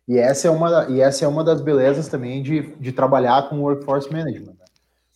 [0.10, 3.62] E essa, é uma, e essa é uma das belezas também de, de trabalhar com
[3.62, 4.56] workforce management.
[4.60, 4.66] Né?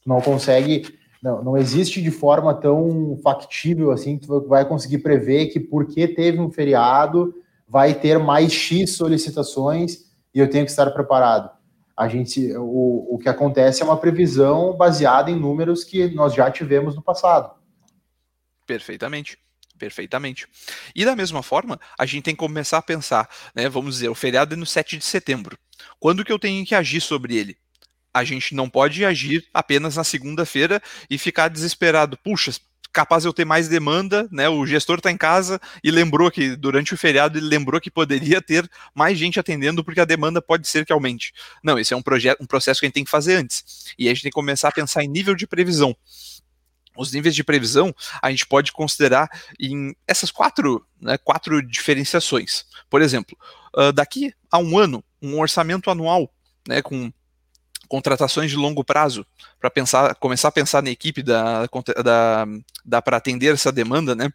[0.05, 5.47] Não consegue, não, não existe de forma tão factível assim que tu vai conseguir prever
[5.47, 7.33] que porque teve um feriado
[7.67, 11.51] vai ter mais X solicitações e eu tenho que estar preparado
[12.01, 16.49] a gente o, o que acontece é uma previsão baseada em números que nós já
[16.49, 17.53] tivemos no passado.
[18.65, 19.37] Perfeitamente.
[19.77, 20.47] Perfeitamente.
[20.95, 23.67] E da mesma forma, a gente tem que começar a pensar, né?
[23.67, 25.57] Vamos dizer, o feriado é no 7 de setembro.
[25.99, 27.57] Quando que eu tenho que agir sobre ele?
[28.13, 32.17] A gente não pode agir apenas na segunda-feira e ficar desesperado.
[32.17, 32.51] Puxa,
[32.91, 34.49] capaz eu ter mais demanda, né?
[34.49, 38.41] O gestor está em casa e lembrou que durante o feriado ele lembrou que poderia
[38.41, 41.33] ter mais gente atendendo porque a demanda pode ser que aumente.
[41.63, 43.93] Não, esse é um projeto, um processo que a gente tem que fazer antes.
[43.97, 45.95] E a gente tem que começar a pensar em nível de previsão.
[46.97, 52.65] Os níveis de previsão a gente pode considerar em essas quatro, né, quatro diferenciações.
[52.89, 53.37] Por exemplo,
[53.75, 56.29] uh, daqui a um ano, um orçamento anual
[56.67, 57.11] né, com
[57.91, 59.25] contratações de longo prazo
[59.59, 61.67] para pensar, começar a pensar na equipe da,
[62.01, 62.47] da,
[62.85, 64.31] da para atender essa demanda, né?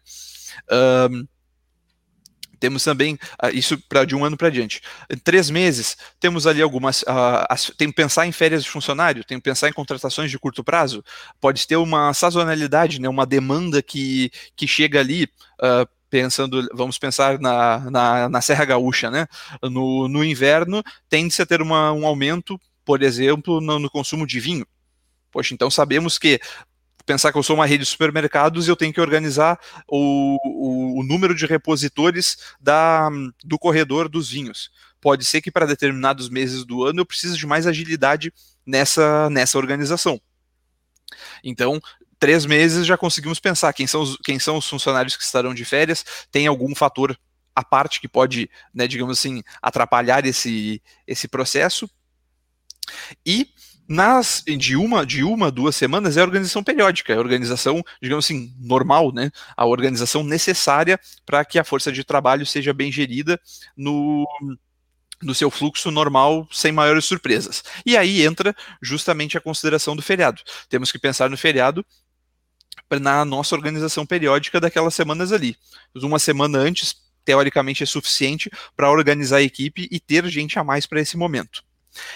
[1.09, 1.27] Um,
[2.59, 4.79] temos também uh, isso para de um ano para diante.
[5.09, 7.01] Em três meses, temos ali algumas.
[7.01, 10.37] Uh, as, tem que pensar em férias de funcionário, tem que pensar em contratações de
[10.37, 11.03] curto prazo.
[11.41, 15.23] Pode ter uma sazonalidade, né, uma demanda que, que chega ali.
[15.59, 19.27] Uh, pensando, vamos pensar na, na, na, Serra Gaúcha, né?
[19.63, 24.39] No, no inverno tende-se a ter uma, um aumento por exemplo, no, no consumo de
[24.39, 24.65] vinho.
[25.29, 26.39] Poxa, então sabemos que
[27.05, 31.03] pensar que eu sou uma rede de supermercados, eu tenho que organizar o, o, o,
[31.03, 33.09] número de repositores da,
[33.43, 34.71] do corredor dos vinhos.
[35.01, 38.33] Pode ser que para determinados meses do ano eu precise de mais agilidade
[38.65, 40.19] nessa, nessa organização.
[41.43, 41.81] Então,
[42.17, 45.65] três meses já conseguimos pensar quem são, os, quem são os funcionários que estarão de
[45.65, 47.19] férias, tem algum fator
[47.53, 51.89] à parte que pode, né, digamos assim, atrapalhar esse, esse processo.
[53.25, 53.47] E
[53.87, 58.25] nas de uma de uma duas semanas é a organização periódica, é a organização, digamos
[58.25, 59.31] assim, normal, né?
[59.55, 63.39] A organização necessária para que a força de trabalho seja bem gerida
[63.75, 64.25] no
[65.21, 67.63] no seu fluxo normal, sem maiores surpresas.
[67.85, 70.41] E aí entra justamente a consideração do feriado.
[70.69, 71.83] Temos que pensar no feriado
[73.01, 75.57] na nossa organização periódica daquelas semanas ali.
[75.95, 76.95] Uma semana antes,
[77.25, 81.66] teoricamente, é suficiente para organizar a equipe e ter gente a mais para esse momento.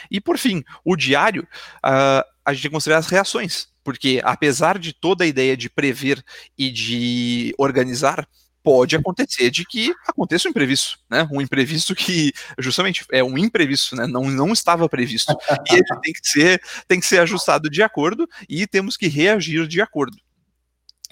[0.09, 1.43] E por fim, o diário,
[1.85, 5.69] uh, a gente tem que considerar as reações, porque apesar de toda a ideia de
[5.69, 6.23] prever
[6.57, 8.27] e de organizar,
[8.63, 11.27] pode acontecer de que aconteça um imprevisto, né?
[11.31, 14.05] Um imprevisto que justamente é um imprevisto, né?
[14.07, 15.33] Não, não estava previsto.
[15.69, 19.67] E ele tem que ser, tem que ser ajustado de acordo e temos que reagir
[19.67, 20.17] de acordo.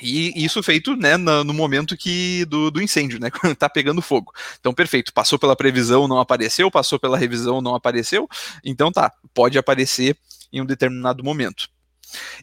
[0.02, 3.30] E isso feito né, no, momento que do, do, incêndio, né?
[3.30, 4.34] Quando tá pegando fogo.
[4.60, 5.14] Então, perfeito.
[5.14, 8.28] Passou pela previsão, não apareceu, passou pela revisão, não apareceu.
[8.64, 10.18] Então tá, pode aparecer
[10.52, 11.70] em um determinado momento.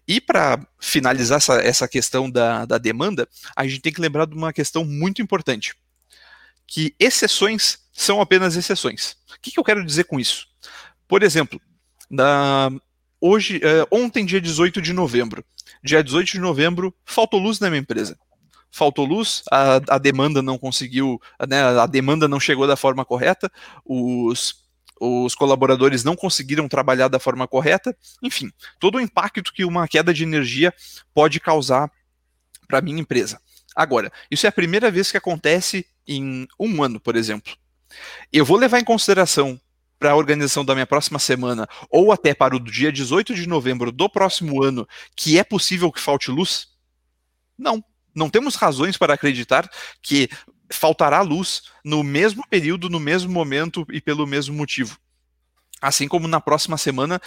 [0.06, 4.34] E para finalizar essa, essa questão da, da demanda, a gente tem que lembrar de
[4.34, 5.74] uma questão muito importante.
[6.66, 9.16] Que exceções são apenas exceções.
[9.36, 10.46] O que, que eu quero dizer com isso?
[11.08, 11.60] Por exemplo,
[12.10, 12.70] na,
[13.20, 15.44] hoje, é, ontem, dia 18 de novembro,
[15.82, 18.18] dia 18 de novembro, faltou luz na minha empresa.
[18.70, 23.50] Faltou luz, a, a demanda não conseguiu, né, a demanda não chegou da forma correta,
[23.84, 24.66] os,
[25.00, 30.12] os colaboradores não conseguiram trabalhar da forma correta, enfim, todo o impacto que uma queda
[30.12, 30.74] de energia
[31.14, 31.90] pode causar
[32.68, 33.40] para a minha empresa.
[33.74, 37.54] Agora, isso é a primeira vez que acontece em um ano, por exemplo.
[38.32, 39.60] Eu vou levar em consideração
[39.98, 43.90] para a organização da minha próxima semana, ou até para o dia 18 de novembro
[43.90, 46.68] do próximo ano, que é possível que falte luz?
[47.58, 47.82] Não,
[48.14, 49.68] Não temos razões para acreditar
[50.02, 50.28] que
[50.70, 54.98] faltará luz no mesmo período, no mesmo momento e pelo mesmo motivo.
[55.86, 57.20] Assim como na próxima semana,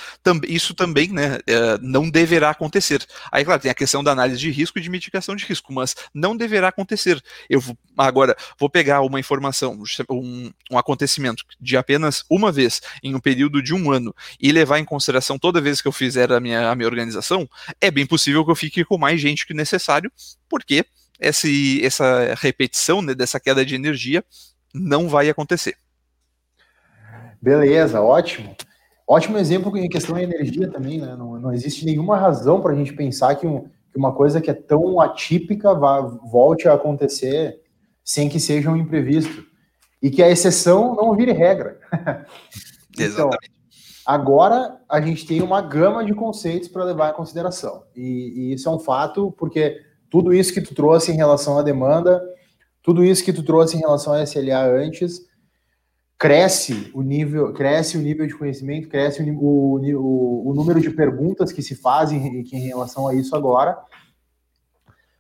[0.45, 3.05] isso também né, é, não deverá acontecer.
[3.31, 5.95] Aí, claro, tem a questão da análise de risco e de mitigação de risco, mas
[6.13, 7.23] não deverá acontecer.
[7.49, 13.15] Eu vou, agora vou pegar uma informação, um, um, acontecimento de apenas uma vez em
[13.15, 16.41] um período de um ano e levar em consideração toda vez que eu fizer a
[16.41, 20.11] minha, a minha organização, é bem possível que eu fique com mais gente que necessário,
[20.49, 20.85] porque
[21.17, 24.21] esse, essa repetição né, dessa queda de energia
[24.73, 25.77] não vai acontecer.
[27.41, 28.55] Beleza, ótimo.
[29.07, 31.15] Ótimo exemplo em questão da energia também, né?
[31.15, 34.51] Não, não existe nenhuma razão para a gente pensar que, um, que, uma coisa que
[34.51, 37.59] é tão atípica vá, volte a acontecer
[38.03, 39.45] sem que seja um imprevisto.
[40.01, 41.79] E que a exceção não vire regra.
[42.93, 43.59] então, Exatamente.
[44.05, 47.83] Agora a gente tem uma gama de conceitos para levar em consideração.
[47.95, 51.61] E, e isso é um fato, porque tudo isso que tu trouxe em relação à
[51.61, 52.19] demanda,
[52.81, 55.21] tudo isso que tu trouxe em relação à SLA antes,
[56.19, 61.53] cresce o nível, cresce o nível de conhecimento, cresce o, o, o número de perguntas
[61.53, 63.77] que se fazem em, relação a isso agora.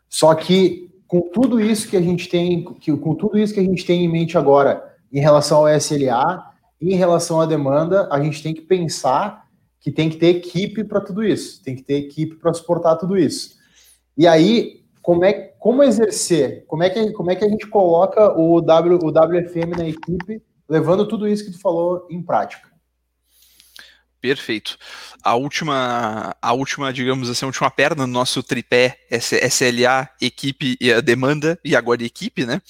[0.09, 3.63] Só que com tudo isso que a gente tem, que, com tudo isso que a
[3.63, 8.43] gente tem em mente agora em relação ao SLA, em relação à demanda, a gente
[8.43, 9.47] tem que pensar
[9.79, 13.17] que tem que ter equipe para tudo isso, tem que ter equipe para suportar tudo
[13.17, 13.57] isso.
[14.17, 16.65] E aí, como é como exercer?
[16.67, 20.43] Como é que como é que a gente coloca o W o WFM na equipe
[20.69, 22.69] levando tudo isso que tu falou em prática.
[24.21, 24.77] Perfeito.
[25.23, 30.91] A última, a última, digamos assim, a última perna no nosso tripé SLA, equipe e
[30.91, 32.61] a demanda, e agora equipe, né?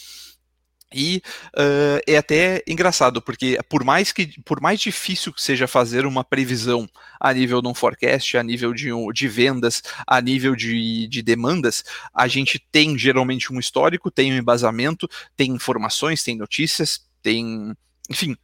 [0.93, 1.21] E
[1.55, 6.23] uh, é até engraçado, porque por mais que por mais difícil que seja fazer uma
[6.23, 11.21] previsão a nível de um forecast, a nível de, de vendas, a nível de, de
[11.21, 11.83] demandas,
[12.13, 15.07] a gente tem geralmente um histórico, tem um embasamento,
[15.37, 17.75] tem informações, tem notícias, tem
[18.09, 18.35] enfim,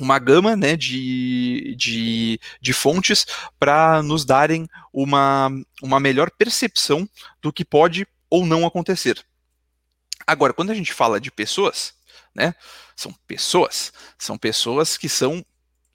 [0.00, 3.26] uma gama né, de, de, de fontes
[3.58, 5.50] para nos darem uma,
[5.82, 7.08] uma melhor percepção
[7.40, 9.24] do que pode ou não acontecer.
[10.26, 11.94] Agora, quando a gente fala de pessoas,
[12.34, 12.54] né,
[12.96, 15.44] são pessoas, são pessoas que são,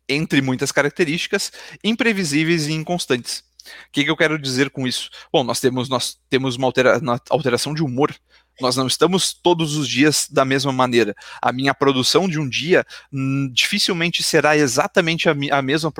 [0.07, 1.51] entre muitas características,
[1.83, 3.43] imprevisíveis e inconstantes.
[3.65, 5.09] O que, que eu quero dizer com isso?
[5.31, 8.15] Bom, nós temos, nós temos uma, altera, uma alteração de humor
[8.59, 11.15] nós não estamos todos os dias da mesma maneira.
[11.41, 15.93] A minha produção de um dia hum, dificilmente será exatamente a, a, mesma,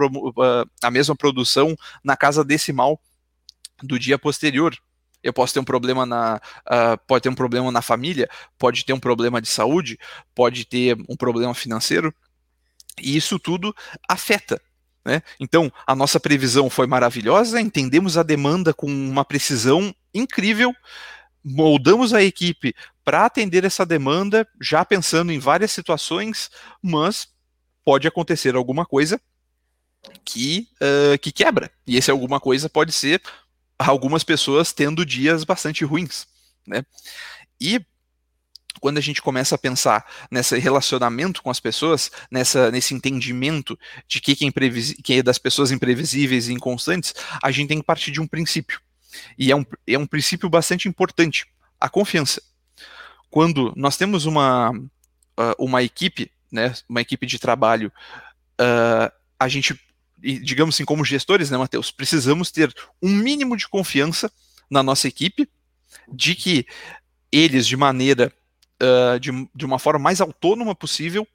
[0.81, 2.99] a mesma produção na casa decimal
[3.83, 4.75] do dia posterior.
[5.21, 8.93] Eu posso ter um problema na, uh, pode ter um problema na família, pode ter
[8.93, 9.97] um problema de saúde,
[10.35, 12.13] pode ter um problema financeiro,
[13.01, 13.75] e isso tudo
[14.07, 14.61] afeta
[15.05, 15.21] né?
[15.39, 20.73] Então, a nossa previsão foi maravilhosa, entendemos a demanda com uma precisão incrível,
[21.45, 26.49] moldamos a equipe para atender essa demanda, já pensando em várias situações,
[26.81, 27.27] mas
[27.83, 29.21] pode acontecer alguma coisa
[30.23, 31.69] que, uh, que quebra.
[31.85, 33.21] E esse alguma coisa pode ser
[33.77, 36.25] algumas pessoas tendo dias bastante ruins.
[36.65, 36.83] Né?
[37.61, 37.79] E
[38.79, 43.77] quando a gente começa a pensar nesse relacionamento com as pessoas, nessa, nesse entendimento
[44.07, 44.51] de que, que, é
[45.03, 48.79] que é das pessoas imprevisíveis e inconstantes, a gente tem que partir de um princípio.
[49.37, 51.45] E é um, é um princípio bastante importante,
[51.79, 52.41] a confiança.
[53.29, 57.91] Quando nós temos uma, uh, uma equipe, né, uma equipe de trabalho,
[58.59, 59.79] uh, a gente,
[60.19, 64.31] digamos assim, como gestores, né, Matheus, precisamos ter um mínimo de confiança
[64.69, 65.49] na nossa equipe,
[66.07, 66.65] de que
[67.31, 68.31] eles, de maneira,
[68.81, 71.27] uh, de, de uma forma mais autônoma possível,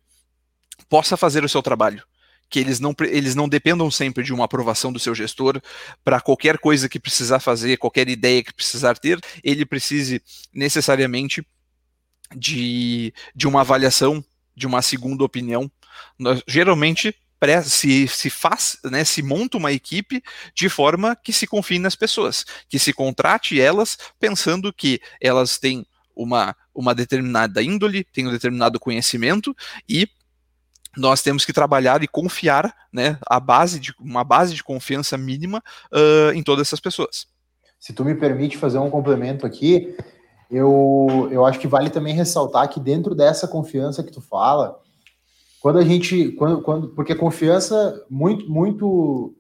[0.88, 2.02] possa fazer o seu trabalho
[2.50, 5.62] que eles não, eles não dependam sempre de uma aprovação do seu gestor
[6.04, 10.20] para qualquer coisa que precisar fazer, qualquer ideia que precisar ter, ele precise
[10.52, 11.46] necessariamente
[12.36, 14.22] de, de uma avaliação,
[14.54, 15.70] de uma segunda opinião.
[16.18, 17.14] Nós, geralmente
[17.64, 20.22] se, se faz, né, se monta uma equipe
[20.54, 25.86] de forma que se confie nas pessoas, que se contrate elas pensando que elas têm
[26.14, 29.56] uma, uma determinada índole, têm um determinado conhecimento
[29.88, 30.06] e
[30.96, 35.62] nós temos que trabalhar e confiar, né, a base de uma base de confiança mínima
[35.92, 37.26] uh, em todas essas pessoas.
[37.78, 39.96] Se tu me permite fazer um complemento aqui,
[40.50, 44.80] eu, eu acho que vale também ressaltar que dentro dessa confiança que tu fala,
[45.60, 49.34] quando a gente, quando, quando porque confiança muito, muito,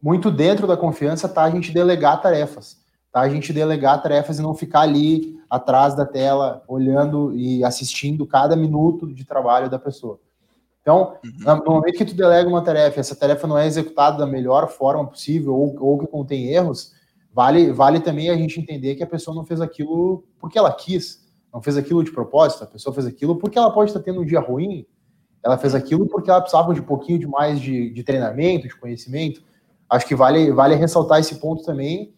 [0.00, 2.78] muito dentro da confiança tá a gente delegar tarefas,
[3.10, 8.26] tá a gente delegar tarefas e não ficar ali atrás da tela olhando e assistindo
[8.26, 10.20] cada minuto de trabalho da pessoa.
[10.88, 11.56] Então, uhum.
[11.66, 15.06] no momento que tu delega uma tarefa, essa tarefa não é executada da melhor forma
[15.06, 16.94] possível ou, ou que contém erros,
[17.30, 21.28] vale, vale também a gente entender que a pessoa não fez aquilo porque ela quis,
[21.52, 24.24] não fez aquilo de propósito, a pessoa fez aquilo porque ela pode estar tendo um
[24.24, 24.86] dia ruim,
[25.44, 28.74] ela fez aquilo porque ela precisava de um pouquinho de mais de, de treinamento, de
[28.74, 29.42] conhecimento.
[29.90, 32.14] Acho que vale, vale ressaltar esse ponto também,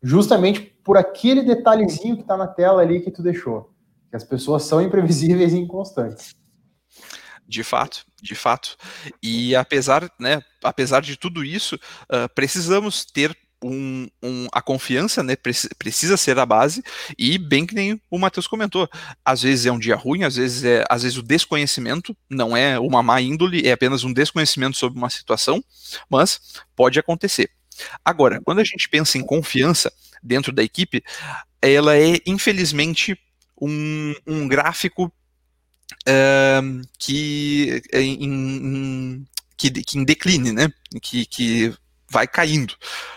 [0.00, 3.72] justamente por aquele detalhezinho que está na tela ali que tu deixou.
[4.08, 6.37] Que as pessoas são imprevisíveis e inconstantes.
[7.48, 8.76] De fato, de fato.
[9.22, 13.34] E apesar, né, apesar de tudo isso, uh, precisamos ter
[13.64, 15.34] um, um, a confiança né,
[15.78, 16.82] precisa ser a base,
[17.18, 18.88] e bem que nem o Matheus comentou,
[19.24, 22.78] às vezes é um dia ruim, às vezes é às vezes o desconhecimento não é
[22.78, 25.64] uma má índole, é apenas um desconhecimento sobre uma situação,
[26.08, 26.40] mas
[26.76, 27.50] pode acontecer.
[28.04, 29.92] Agora, quando a gente pensa em confiança
[30.22, 31.02] dentro da equipe,
[31.62, 33.18] ela é infelizmente
[33.60, 35.12] um, um gráfico
[36.08, 39.26] uh, que, em, em,
[39.56, 40.68] que, que em decline, né?
[41.02, 41.74] Que, que
[42.08, 42.72] vai caindo.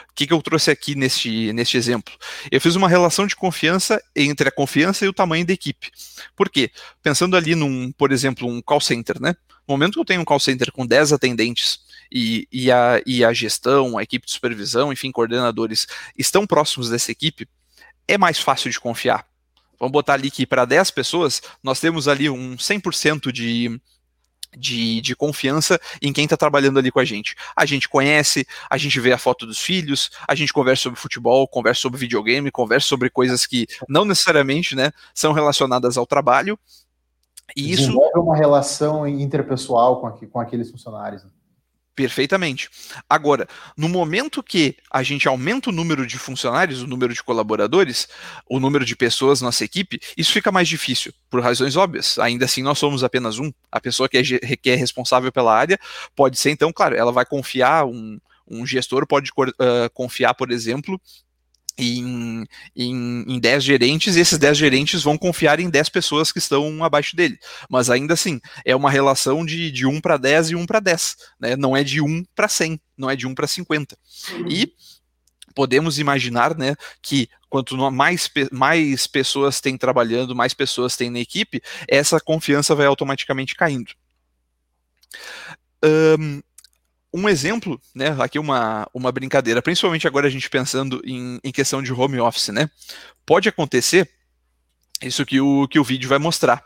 [0.10, 2.14] O que, que eu trouxe aqui neste, neste exemplo?
[2.52, 5.90] Eu fiz uma relação de confiança entre a confiança e o tamanho da equipe.
[6.36, 6.70] Por quê?
[7.02, 9.34] Pensando ali num, por exemplo, um call center, né?
[9.68, 11.80] No momento que eu tenho um call center com 10 atendentes
[12.12, 17.12] e, e, a, e a gestão, a equipe de supervisão, enfim, coordenadores estão próximos dessa
[17.12, 17.48] equipe,
[18.08, 19.26] é mais fácil de confiar.
[19.82, 23.82] Vamos botar ali que para 10 pessoas, nós temos ali um 100% de,
[24.56, 27.36] de, de confiança em quem está trabalhando ali com a gente.
[27.56, 31.48] A gente conhece, a gente vê a foto dos filhos, a gente conversa sobre futebol,
[31.48, 36.60] conversa sobre videogame, conversa sobre coisas que não necessariamente né, são relacionadas ao trabalho.
[37.56, 37.82] E isso.
[37.82, 41.24] Desenvolve uma relação interpessoal com, aqui, com aqueles funcionários.
[41.24, 41.32] Né?
[41.94, 42.70] Perfeitamente.
[43.10, 48.08] Agora, no momento que a gente aumenta o número de funcionários, o número de colaboradores,
[48.50, 52.18] o número de pessoas na nossa equipe, isso fica mais difícil, por razões óbvias.
[52.18, 53.52] Ainda assim, nós somos apenas um.
[53.70, 55.78] A pessoa que é, que é responsável pela área
[56.16, 58.18] pode ser, então, claro, ela vai confiar, um,
[58.48, 61.00] um gestor pode uh, confiar, por exemplo,
[61.78, 62.46] em,
[62.76, 66.84] em, em 10 gerentes, e esses 10 gerentes vão confiar em 10 pessoas que estão
[66.84, 67.38] abaixo dele.
[67.70, 71.16] Mas ainda assim, é uma relação de, de 1 para 10 e 1 para 10.
[71.40, 71.56] Né?
[71.56, 73.98] Não é de 1 para 100, não é de 1 para 50.
[74.34, 74.48] Uhum.
[74.50, 74.74] E
[75.54, 81.62] podemos imaginar né, que quanto mais, mais pessoas tem trabalhando, mais pessoas tem na equipe,
[81.88, 83.92] essa confiança vai automaticamente caindo.
[85.84, 86.42] Um,
[87.14, 91.82] um exemplo, né, aqui uma, uma brincadeira, principalmente agora a gente pensando em, em questão
[91.82, 92.70] de home office, né,
[93.26, 94.10] pode acontecer
[95.02, 96.64] isso que o, que o vídeo vai mostrar.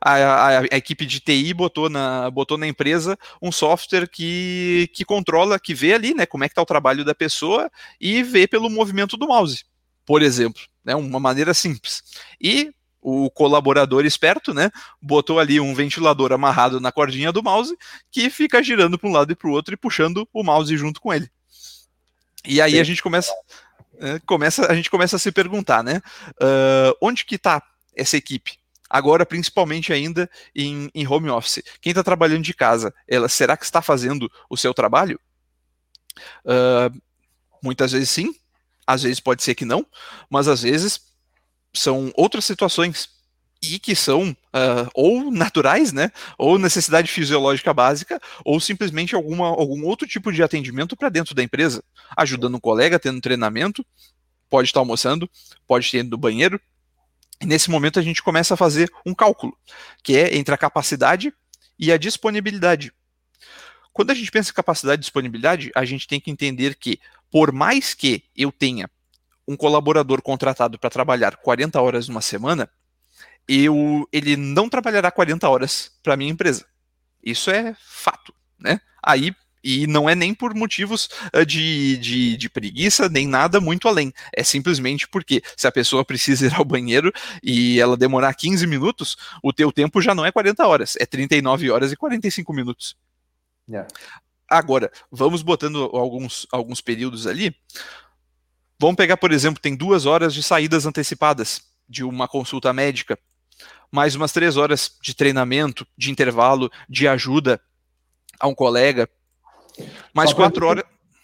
[0.00, 5.04] A, a, a, equipe de TI botou na, botou na empresa um software que, que
[5.04, 7.70] controla, que vê ali, né, como é que está o trabalho da pessoa
[8.00, 9.64] e vê pelo movimento do mouse,
[10.06, 12.02] por exemplo, né, uma maneira simples.
[12.40, 12.72] E
[13.02, 17.76] o colaborador esperto, né, botou ali um ventilador amarrado na cordinha do mouse
[18.10, 21.00] que fica girando para um lado e para o outro e puxando o mouse junto
[21.00, 21.28] com ele.
[22.44, 22.80] E aí Sim.
[22.80, 23.32] a gente começa,
[23.98, 26.00] é, começa, a gente começa a se perguntar, né,
[26.40, 27.60] uh, onde que está
[27.96, 28.58] essa equipe?
[28.88, 31.62] Agora, principalmente ainda em, em home office.
[31.80, 35.18] Quem está trabalhando de casa, ela será que está fazendo o seu trabalho?
[36.44, 37.00] Uh,
[37.62, 38.34] muitas vezes sim,
[38.86, 39.86] às vezes pode ser que não,
[40.28, 41.11] mas às vezes
[41.74, 43.08] são outras situações
[43.62, 49.84] e que são uh, ou naturais, né, ou necessidade fisiológica básica, ou simplesmente alguma, algum
[49.84, 51.82] outro tipo de atendimento para dentro da empresa,
[52.16, 53.86] ajudando um colega, tendo treinamento,
[54.50, 55.30] pode estar almoçando,
[55.66, 56.60] pode estar indo do banheiro.
[57.40, 59.56] E nesse momento a gente começa a fazer um cálculo,
[60.02, 61.32] que é entre a capacidade
[61.78, 62.92] e a disponibilidade.
[63.92, 66.98] Quando a gente pensa em capacidade e disponibilidade, a gente tem que entender que,
[67.30, 68.90] por mais que eu tenha
[69.46, 72.70] um colaborador contratado para trabalhar 40 horas numa semana,
[73.48, 76.64] eu, ele não trabalhará 40 horas para minha empresa.
[77.22, 78.80] Isso é fato, né?
[79.02, 79.34] Aí
[79.64, 84.12] e não é nem por motivos uh, de, de, de, preguiça, nem nada muito além.
[84.34, 87.12] É simplesmente porque se a pessoa precisa ir ao banheiro
[87.42, 91.70] e ela demorar 15 minutos, o teu tempo já não é 40 horas, é 39
[91.70, 92.96] horas e 45 minutos.
[93.68, 93.88] Yeah.
[94.48, 97.54] Agora, vamos botando alguns, alguns períodos ali.
[98.82, 103.16] Vamos pegar, por exemplo, tem duas horas de saídas antecipadas de uma consulta médica,
[103.92, 107.60] mais umas três horas de treinamento, de intervalo, de ajuda
[108.40, 109.08] a um colega,
[110.12, 110.82] mais quatro horas.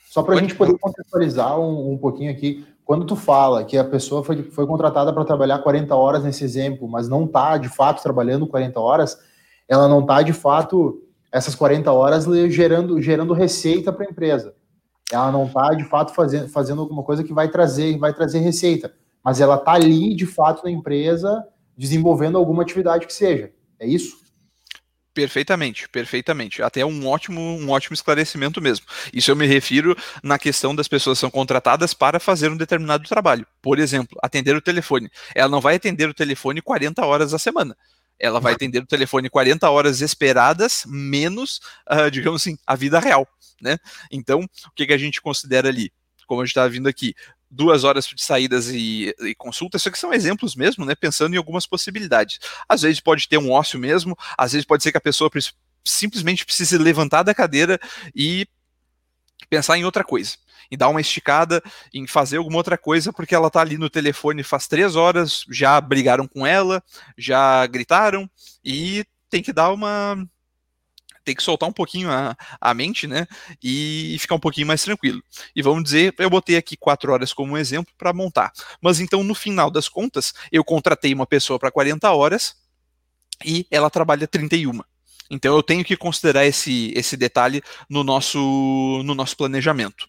[0.08, 3.82] Só para a gente poder contextualizar um, um, pouquinho aqui, quando tu fala que a
[3.82, 8.00] pessoa foi, foi contratada para trabalhar 40 horas nesse exemplo, mas não está de fato
[8.04, 9.18] trabalhando 40 horas,
[9.66, 11.02] ela não está de fato
[11.32, 14.54] essas 40 horas gerando, gerando receita para a empresa
[15.10, 18.92] ela não está de fato fazendo, fazendo alguma coisa que vai trazer, vai trazer receita,
[19.24, 21.46] mas ela está ali de fato na empresa
[21.76, 23.52] desenvolvendo alguma atividade que seja.
[23.78, 24.18] É isso?
[25.18, 26.62] Perfeitamente, perfeitamente.
[26.62, 28.86] Até um ótimo, um ótimo esclarecimento mesmo.
[29.12, 33.08] Isso eu me refiro na questão das pessoas que são contratadas para fazer um determinado
[33.08, 33.44] trabalho.
[33.60, 35.10] Por exemplo, atender o telefone.
[35.34, 37.76] Ela não vai atender o telefone 40 horas a semana.
[38.18, 41.60] Ela vai atender o telefone 40 horas esperadas, menos,
[41.90, 43.26] uh, digamos assim, a vida real.
[43.60, 43.78] Né?
[44.10, 45.92] Então, o que, que a gente considera ali?
[46.26, 47.14] Como a gente está vindo aqui,
[47.50, 50.94] duas horas de saídas e, e consultas, isso aqui são exemplos mesmo, né?
[50.94, 52.38] Pensando em algumas possibilidades.
[52.68, 55.30] Às vezes pode ter um ócio mesmo, às vezes pode ser que a pessoa
[55.84, 57.80] simplesmente precise levantar da cadeira
[58.14, 58.46] e
[59.48, 60.36] pensar em outra coisa.
[60.70, 61.62] Em dar uma esticada,
[61.94, 65.80] em fazer alguma outra coisa, porque ela tá ali no telefone faz três horas, já
[65.80, 66.82] brigaram com ela,
[67.16, 68.28] já gritaram,
[68.62, 70.16] e tem que dar uma
[71.28, 73.26] tem que soltar um pouquinho a, a mente, né?
[73.62, 75.22] E ficar um pouquinho mais tranquilo.
[75.54, 78.50] E vamos dizer, eu botei aqui quatro horas como um exemplo para montar.
[78.80, 82.56] Mas então, no final das contas, eu contratei uma pessoa para 40 horas
[83.44, 84.80] e ela trabalha 31.
[85.30, 90.08] Então eu tenho que considerar esse, esse detalhe no nosso, no nosso planejamento.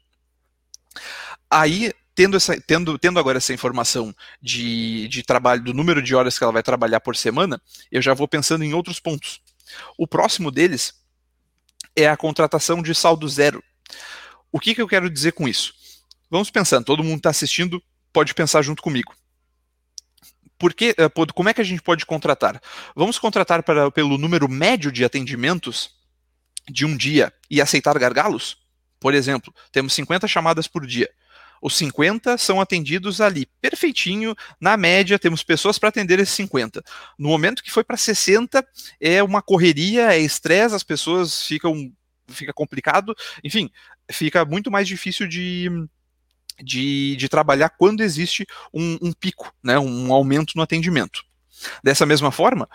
[1.49, 6.37] Aí, tendo, essa, tendo, tendo agora essa informação de, de trabalho, do número de horas
[6.37, 7.61] que ela vai trabalhar por semana,
[7.91, 9.41] eu já vou pensando em outros pontos.
[9.97, 10.93] O próximo deles
[11.95, 13.63] é a contratação de saldo zero.
[14.51, 15.73] O que, que eu quero dizer com isso?
[16.29, 17.81] Vamos pensando, todo mundo está assistindo,
[18.13, 19.13] pode pensar junto comigo.
[20.59, 22.61] Porque, eh, como é que a gente pode contratar?
[22.93, 25.91] Vamos contratar para, pelo número médio de atendimentos
[26.69, 28.57] de um dia e aceitar gargalos?
[28.99, 31.09] Por exemplo, temos 50 chamadas por dia.
[31.61, 36.83] Os 50 são atendidos ali, perfeitinho, na média, temos pessoas para atender esses 50.
[37.17, 38.65] No momento que foi para 60,
[38.99, 41.91] é uma correria, é estresse, as pessoas ficam.
[42.29, 43.69] fica complicado, enfim,
[44.11, 45.69] fica muito mais difícil de,
[46.63, 51.23] de, de trabalhar quando existe um, um pico, né, um aumento no atendimento.
[51.83, 52.69] Dessa mesma forma,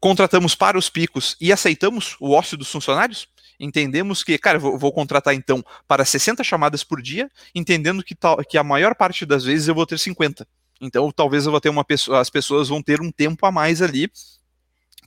[0.00, 3.28] contratamos para os picos e aceitamos o ócio dos funcionários?
[3.58, 8.36] entendemos que, cara, vou, vou, contratar então para 60 chamadas por dia, entendendo que, tal,
[8.38, 10.46] que a maior parte das vezes eu vou ter 50.
[10.80, 13.80] Então, talvez eu vou ter uma pessoa, as pessoas vão ter um tempo a mais
[13.80, 14.10] ali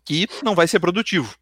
[0.04, 1.36] que não vai ser produtivo.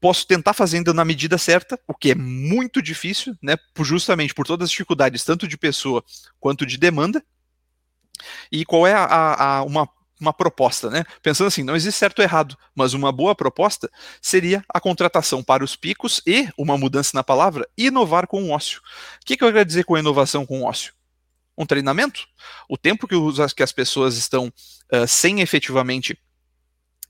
[0.00, 3.56] Posso tentar fazendo na medida certa, o que é muito difícil, né?
[3.80, 6.02] Justamente por todas as dificuldades, tanto de pessoa
[6.38, 7.22] quanto de demanda.
[8.50, 9.88] E qual é a, a, uma
[10.20, 11.04] uma proposta, né?
[11.22, 13.90] Pensando assim, não existe certo ou errado, mas uma boa proposta
[14.20, 18.80] seria a contratação para os picos e, uma mudança na palavra, inovar com o ócio.
[18.80, 20.92] O que, que eu quero dizer com inovação com o ócio?
[21.56, 22.26] Um treinamento.
[22.68, 24.52] O tempo que, os, que as pessoas estão
[24.92, 26.18] uh, sem efetivamente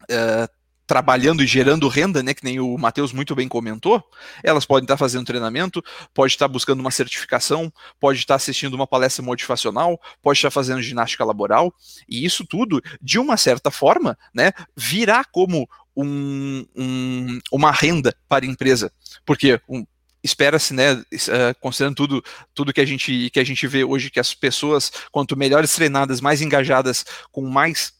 [0.05, 0.60] uh,
[0.91, 4.03] trabalhando e gerando renda, né, que nem o Matheus muito bem comentou,
[4.43, 5.81] elas podem estar fazendo treinamento,
[6.13, 11.25] pode estar buscando uma certificação, pode estar assistindo uma palestra motivacional, pode estar fazendo ginástica
[11.25, 11.73] laboral,
[12.09, 18.45] e isso tudo, de uma certa forma, né, virá como um, um, uma renda para
[18.45, 18.93] a empresa,
[19.25, 19.87] porque um,
[20.25, 24.19] espera-se, né, eh, considerando tudo, tudo que a gente que a gente vê hoje que
[24.19, 27.93] as pessoas, quanto melhores treinadas, mais engajadas, com mais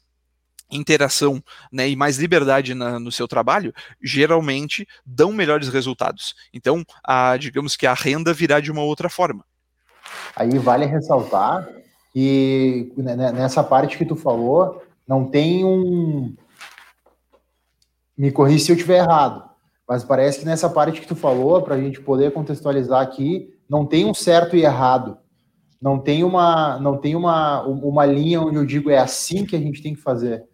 [0.71, 1.43] interação
[1.73, 6.35] né, e mais liberdade na, no seu trabalho, geralmente dão melhores resultados.
[6.53, 9.45] Então, a, digamos que a renda virá de uma outra forma.
[10.35, 11.69] Aí vale ressaltar
[12.13, 16.35] que né, né, nessa parte que tu falou, não tem um.
[18.17, 19.49] Me corri se eu estiver errado,
[19.89, 23.87] mas parece que nessa parte que tu falou, para a gente poder contextualizar aqui, não
[23.87, 25.17] tem um certo e errado.
[25.81, 29.59] Não tem uma, não tem uma, uma linha onde eu digo é assim que a
[29.59, 30.45] gente tem que fazer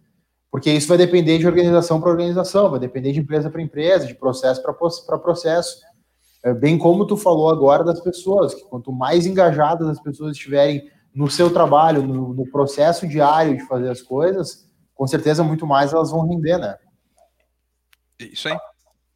[0.57, 4.15] porque isso vai depender de organização para organização, vai depender de empresa para empresa, de
[4.15, 5.83] processo para processo.
[6.43, 10.91] É, bem como tu falou agora das pessoas, que quanto mais engajadas as pessoas estiverem
[11.15, 15.93] no seu trabalho, no, no processo diário de fazer as coisas, com certeza muito mais
[15.93, 16.79] elas vão render, né?
[18.19, 18.57] Isso aí.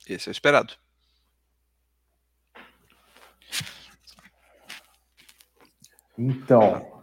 [0.07, 0.75] Esse é o esperado.
[6.19, 7.01] Então,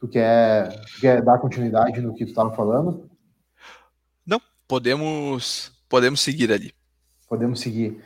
[0.11, 3.09] quer, quer dar continuidade no que tu estava falando?
[4.25, 6.73] Não, podemos podemos seguir ali.
[7.27, 8.01] Podemos seguir.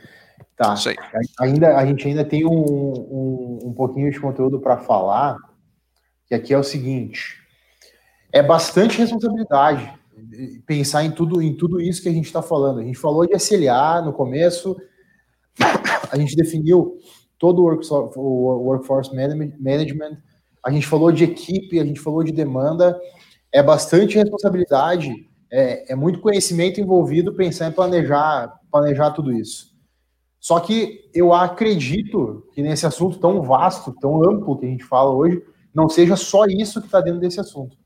[0.56, 0.74] Tá.
[1.40, 5.36] Ainda, a gente ainda tem um, um, um pouquinho de conteúdo para falar,
[6.26, 7.42] que aqui é o seguinte:
[8.32, 9.92] é bastante responsabilidade
[10.66, 12.80] pensar em tudo, em tudo isso que a gente está falando.
[12.80, 14.76] A gente falou de SLA no começo,
[16.10, 16.98] a gente definiu
[17.38, 20.22] todo o workforce management,
[20.66, 23.00] a gente falou de equipe, a gente falou de demanda,
[23.52, 25.14] é bastante responsabilidade,
[25.48, 29.72] é, é muito conhecimento envolvido pensar em planejar, planejar tudo isso.
[30.40, 35.12] Só que eu acredito que nesse assunto tão vasto, tão amplo que a gente fala
[35.12, 35.40] hoje,
[35.72, 37.76] não seja só isso que está dentro desse assunto.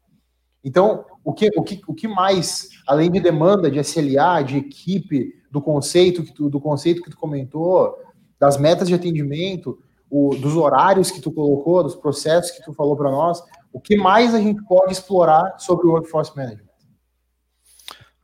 [0.65, 5.35] Então, o que, o que, o que mais, além de demanda de SLA, de equipe,
[5.51, 7.95] do conceito que tu, do conceito que tu comentou,
[8.39, 9.79] das metas de atendimento,
[10.11, 13.43] o, dos horários que tu colocou, dos processos que tu falou para nós,
[13.73, 16.69] o que mais a gente pode explorar sobre o Workforce Management?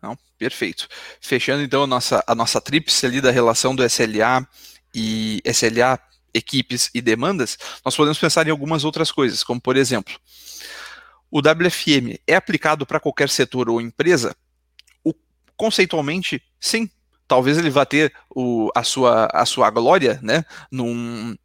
[0.03, 0.89] Não, perfeito.
[1.21, 4.47] Fechando então a nossa, a nossa tríplice ali da relação do SLA
[4.93, 5.99] e SLA,
[6.35, 10.15] equipes e demandas, nós podemos pensar em algumas outras coisas, como por exemplo,
[11.31, 14.35] o WFM é aplicado para qualquer setor ou empresa?
[15.05, 15.15] O,
[15.57, 16.91] conceitualmente, sim.
[17.29, 21.37] Talvez ele vá ter o, a, sua, a sua glória né, num,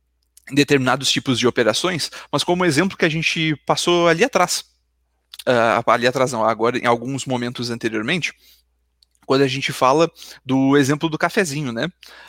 [0.50, 4.66] determinados tipos de operações, mas como exemplo que a gente passou ali atrás.
[5.48, 8.34] Uh, ali atrás não, agora em alguns momentos anteriormente,
[9.26, 10.12] quando a gente fala
[10.46, 11.86] do exemplo do cafezinho, né?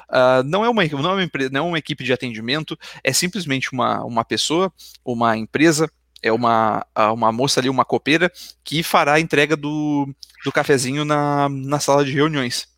[0.08, 3.12] Uh, não, é uma, não, é uma empresa, não é uma equipe de atendimento, é
[3.12, 4.72] simplesmente uma, uma pessoa,
[5.04, 5.90] uma empresa,
[6.22, 8.30] é uma, uma moça ali, uma copeira,
[8.62, 10.08] que fará a entrega do,
[10.44, 12.71] do cafezinho na, na sala de reuniões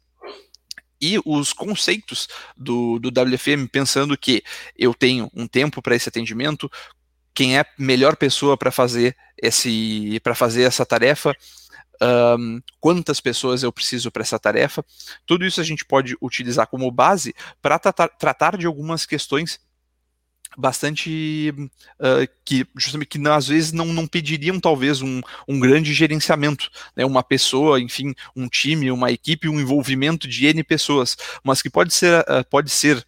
[1.05, 2.27] e os conceitos
[2.57, 4.43] do, do WFM, pensando que
[4.75, 6.71] eu tenho um tempo para esse atendimento,
[7.35, 11.37] quem é a melhor pessoa para fazer esse para fazer essa tarefa,
[12.39, 14.83] um, quantas pessoas eu preciso para essa tarefa,
[15.27, 19.61] tudo isso a gente pode utilizar como base para tratar, tratar de algumas questões
[20.57, 21.53] bastante
[21.99, 27.05] uh, que justamente que às vezes não, não pediriam talvez um, um grande gerenciamento, né,
[27.05, 31.93] uma pessoa, enfim, um time, uma equipe, um envolvimento de N pessoas, mas que pode
[31.93, 33.05] ser, uh, pode ser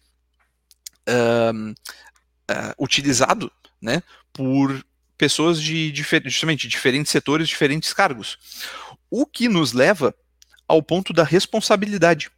[1.09, 1.75] uh,
[2.79, 4.01] utilizado né,
[4.33, 4.83] por
[5.17, 5.93] pessoas de
[6.25, 8.37] justamente diferentes setores, diferentes cargos.
[9.09, 10.13] O que nos leva
[10.67, 12.29] ao ponto da responsabilidade.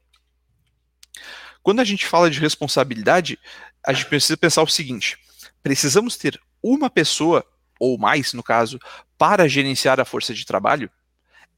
[1.61, 3.37] Quando a gente fala de responsabilidade,
[3.85, 5.17] a gente precisa pensar o seguinte:
[5.61, 7.45] precisamos ter uma pessoa,
[7.79, 8.79] ou mais no caso,
[9.17, 10.89] para gerenciar a força de trabalho.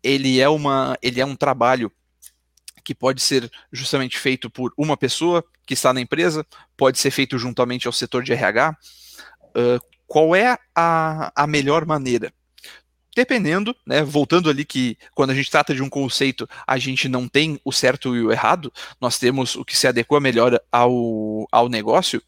[0.04, 1.92] Ele é, uma, ele é um trabalho
[2.84, 6.46] que pode ser justamente feito por uma pessoa que está na empresa,
[6.76, 8.76] pode ser feito juntamente ao setor de RH.
[9.56, 12.34] Uh, qual é a, a melhor maneira?
[13.16, 17.28] Dependendo, né, voltando ali que quando a gente trata de um conceito, a gente não
[17.28, 21.70] tem o certo e o errado, nós temos o que se adequa melhor ao, ao
[21.70, 22.22] negócio.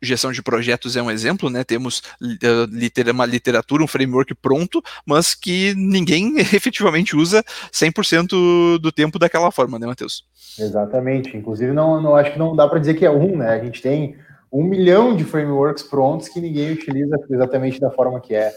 [0.00, 1.64] Gestão de projetos é um exemplo, né?
[1.64, 9.18] Temos uh, uma literatura, um framework pronto, mas que ninguém efetivamente usa 100% do tempo
[9.18, 10.24] daquela forma, né, Matheus?
[10.56, 11.36] Exatamente.
[11.36, 13.50] Inclusive, não, não acho que não dá para dizer que é um, né?
[13.50, 14.16] A gente tem
[14.52, 18.52] um milhão de frameworks prontos que ninguém utiliza exatamente da forma que é.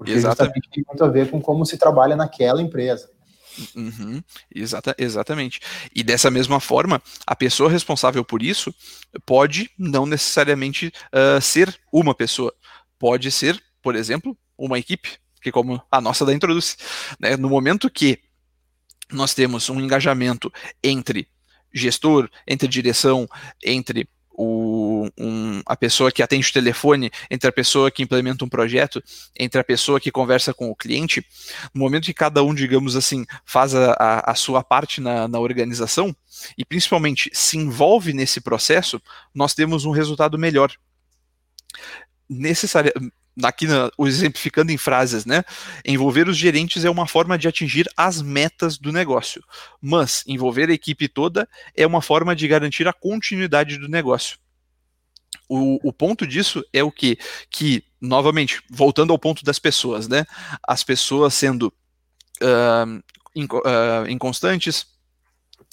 [0.00, 0.70] Porque Exatamente.
[0.70, 3.10] tem muito a ver com como se trabalha naquela empresa.
[3.76, 4.22] Uhum,
[4.54, 5.60] exata, exatamente.
[5.94, 8.74] E dessa mesma forma, a pessoa responsável por isso
[9.26, 12.50] pode não necessariamente uh, ser uma pessoa.
[12.98, 16.78] Pode ser, por exemplo, uma equipe, que como a nossa da Introduz.
[17.20, 17.36] Né?
[17.36, 18.20] No momento que
[19.12, 20.50] nós temos um engajamento
[20.82, 21.28] entre
[21.74, 23.28] gestor, entre direção,
[23.62, 24.08] entre
[24.42, 29.02] o, um, a pessoa que atende o telefone, entre a pessoa que implementa um projeto,
[29.38, 31.22] entre a pessoa que conversa com o cliente,
[31.74, 35.38] no momento que cada um, digamos assim, faz a, a, a sua parte na, na
[35.38, 36.16] organização
[36.56, 39.00] e principalmente se envolve nesse processo,
[39.34, 40.72] nós temos um resultado melhor.
[42.26, 42.92] Necessária,
[43.42, 45.44] aqui na, exemplificando em frases, né?
[45.84, 49.42] Envolver os gerentes é uma forma de atingir as metas do negócio,
[49.80, 54.38] mas envolver a equipe toda é uma forma de garantir a continuidade do negócio.
[55.48, 57.18] O, o ponto disso é o que?
[57.50, 60.24] Que, novamente, voltando ao ponto das pessoas, né?
[60.66, 61.72] As pessoas sendo
[62.42, 63.02] uh,
[63.36, 64.86] uh, inconstantes,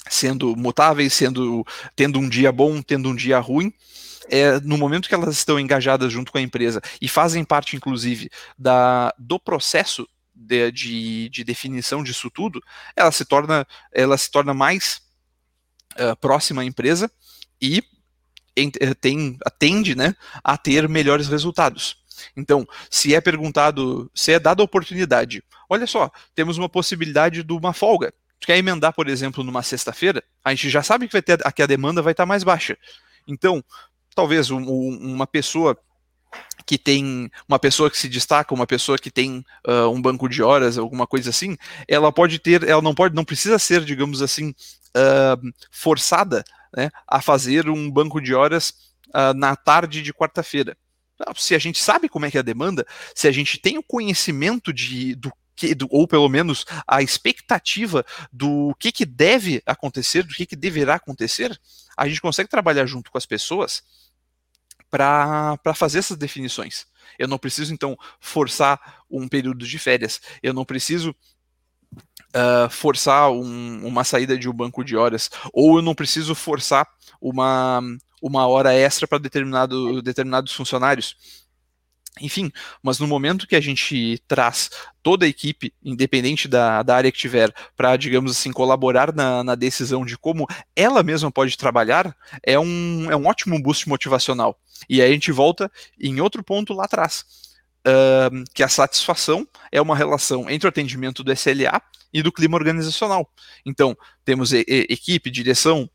[0.10, 3.74] sendo mutáveis, sendo tendo um dia bom, tendo um dia ruim,
[4.30, 8.30] é, no momento que elas estão engajadas junto com a empresa e fazem parte, inclusive,
[8.58, 12.62] da, do processo de, de, de definição disso tudo,
[12.96, 15.02] ela se torna, ela se torna mais
[15.94, 17.12] uh, próxima à empresa
[17.62, 17.84] e
[18.56, 21.98] eh, tem, tende né, a ter melhores resultados.
[22.36, 27.54] Então, se é perguntado, se é dada a oportunidade, olha só, temos uma possibilidade de
[27.54, 28.12] uma folga.
[28.40, 31.62] Tu quer emendar, por exemplo, numa sexta-feira, a gente já sabe que, vai ter, que
[31.62, 32.78] a demanda vai estar mais baixa.
[33.28, 33.64] Então,
[34.18, 35.78] talvez um, uma pessoa
[36.66, 40.42] que tem uma pessoa que se destaca, uma pessoa que tem uh, um banco de
[40.42, 41.56] horas, alguma coisa assim,
[41.88, 46.44] ela pode ter, ela não pode, não precisa ser, digamos assim, uh, forçada
[46.76, 48.74] né, a fazer um banco de horas
[49.10, 50.76] uh, na tarde de quarta-feira.
[51.36, 53.84] Se a gente sabe como é que é a demanda, se a gente tem o
[53.84, 58.04] conhecimento de, do que, do, ou pelo menos a expectativa
[58.34, 61.60] do que, que deve acontecer, do que, que deverá acontecer,
[61.96, 63.84] a gente consegue trabalhar junto com as pessoas
[64.90, 66.86] para fazer essas definições.
[67.18, 70.22] Eu não preciso, então, forçar um período de férias.
[70.42, 71.16] Eu não preciso
[72.36, 75.30] uh, forçar um, uma saída de um banco de horas.
[75.54, 76.88] Ou eu não preciso forçar
[77.20, 77.82] uma,
[78.22, 81.16] uma hora extra para determinado, determinados funcionários.
[82.22, 82.52] Enfim,
[82.82, 84.70] mas no momento que a gente traz
[85.02, 89.56] toda a equipe, independente da, da área que tiver, para, digamos assim, colaborar na, na,
[89.56, 94.60] decisão de como ela mesma pode trabalhar, é um, é um ótimo boost motivacional.
[94.90, 97.26] E aí a gente volta em outro ponto lá atrás,
[97.88, 101.82] uh, que a satisfação é uma relação entre o atendimento do SLA
[102.14, 103.32] e do clima organizacional.
[103.66, 105.90] Então, temos e, e, equipe, direção,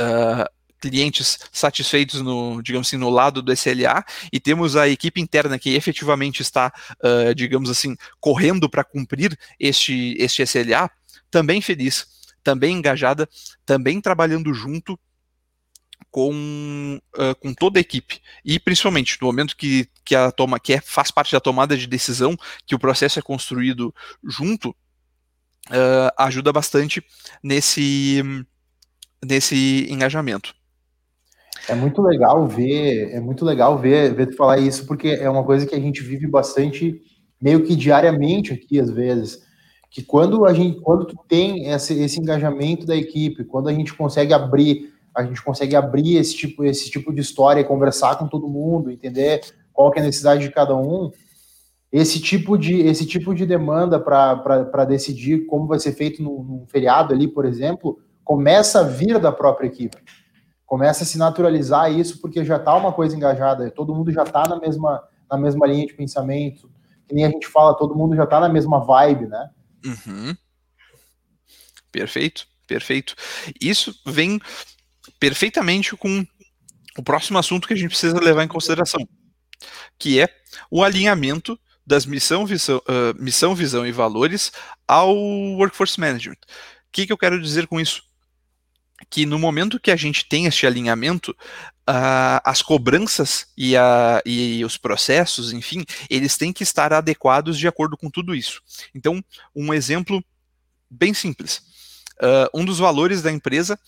[0.00, 5.58] uh, clientes satisfeitos no, digamos assim, no lado do SLA e temos a equipe interna
[5.58, 6.72] que efetivamente está,
[7.04, 10.90] uh, digamos assim, correndo para cumprir este, este SLA,
[11.30, 12.06] também feliz,
[12.42, 13.28] também engajada,
[13.64, 14.98] também trabalhando junto
[16.10, 18.20] com, uh, com toda a equipe.
[18.44, 21.86] E principalmente no momento que, que, a toma, que é, faz parte da tomada de
[21.86, 27.04] decisão, que o processo é construído junto, uh, ajuda bastante
[27.42, 28.22] nesse,
[29.24, 30.54] nesse engajamento.
[31.68, 35.44] É muito legal ver, é muito legal ver, ver tu falar isso, porque é uma
[35.44, 37.00] coisa que a gente vive bastante,
[37.40, 39.42] meio que diariamente aqui, às vezes.
[39.90, 43.94] Que quando a gente, quando tu tem esse, esse engajamento da equipe, quando a gente
[43.94, 48.48] consegue abrir, a gente consegue abrir esse tipo, esse tipo de história, conversar com todo
[48.48, 49.40] mundo, entender
[49.72, 51.10] qual que é a necessidade de cada um,
[51.92, 56.66] esse tipo de, esse tipo de demanda para decidir como vai ser feito num, num
[56.68, 59.98] feriado ali, por exemplo, começa a vir da própria equipe
[60.70, 64.46] começa a se naturalizar isso porque já está uma coisa engajada, todo mundo já está
[64.46, 66.70] na mesma, na mesma linha de pensamento,
[67.08, 69.50] que nem a gente fala, todo mundo já está na mesma vibe, né?
[69.84, 70.36] Uhum.
[71.90, 73.16] Perfeito, perfeito.
[73.60, 74.40] Isso vem
[75.18, 76.24] perfeitamente com
[76.96, 79.00] o próximo assunto que a gente precisa levar em consideração,
[79.98, 80.28] que é
[80.70, 84.52] o alinhamento das missão, visão, uh, missão, visão e valores
[84.86, 85.16] ao
[85.56, 86.34] workforce management.
[86.34, 88.08] O que, que eu quero dizer com isso?
[89.08, 91.30] Que no momento que a gente tem este alinhamento,
[91.88, 97.66] uh, as cobranças e, a, e os processos, enfim, eles têm que estar adequados de
[97.66, 98.62] acordo com tudo isso.
[98.94, 99.22] Então,
[99.54, 100.22] um exemplo
[100.90, 101.62] bem simples.
[102.20, 103.78] Uh, um dos valores da empresa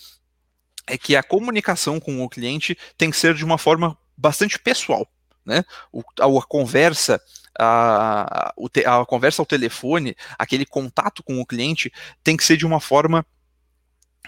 [0.86, 5.06] é que a comunicação com o cliente tem que ser de uma forma bastante pessoal.
[5.44, 5.64] Né?
[5.92, 7.20] O, a, a conversa,
[7.58, 8.52] a,
[8.86, 11.92] a, a, conversa ao telefone, aquele contato com o cliente
[12.22, 13.26] tem que ser de uma forma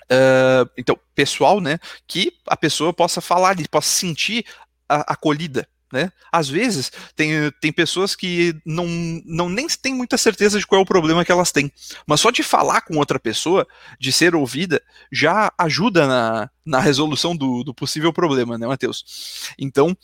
[0.05, 4.45] Uh, então, pessoal, né, que a pessoa possa falar, possa sentir
[4.89, 5.67] acolhida.
[5.93, 6.11] Né?
[6.33, 7.31] Às vezes tem,
[7.61, 8.85] tem pessoas que não,
[9.25, 11.71] não nem têm muita certeza de qual é o problema que elas têm,
[12.05, 13.65] mas só de falar com outra pessoa,
[14.01, 14.83] de ser ouvida,
[15.13, 19.53] já ajuda na, na resolução do, do possível problema, né, Matheus?
[19.57, 19.97] Então,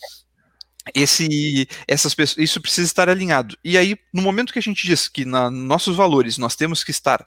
[0.94, 3.56] esse, essas pessoas, isso precisa estar alinhado.
[3.64, 6.90] E aí, no momento que a gente diz que na nossos valores nós temos que
[6.90, 7.24] estar,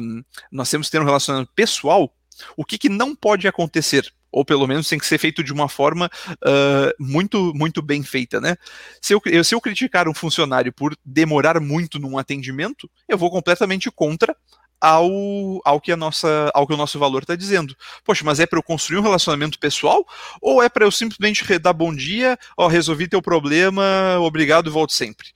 [0.00, 2.14] um, nós temos que ter um relacionamento pessoal,
[2.56, 4.12] o que, que não pode acontecer?
[4.30, 8.40] Ou pelo menos tem que ser feito de uma forma uh, muito, muito bem feita,
[8.40, 8.56] né?
[9.00, 13.90] Se eu, se eu criticar um funcionário por demorar muito num atendimento, eu vou completamente
[13.90, 14.34] contra
[14.82, 17.76] ao, ao, que a nossa, ao que o nosso valor está dizendo.
[18.04, 20.04] Poxa, mas é para eu construir um relacionamento pessoal
[20.40, 25.28] ou é para eu simplesmente dar bom dia, ó, resolvi teu problema, obrigado, volte sempre?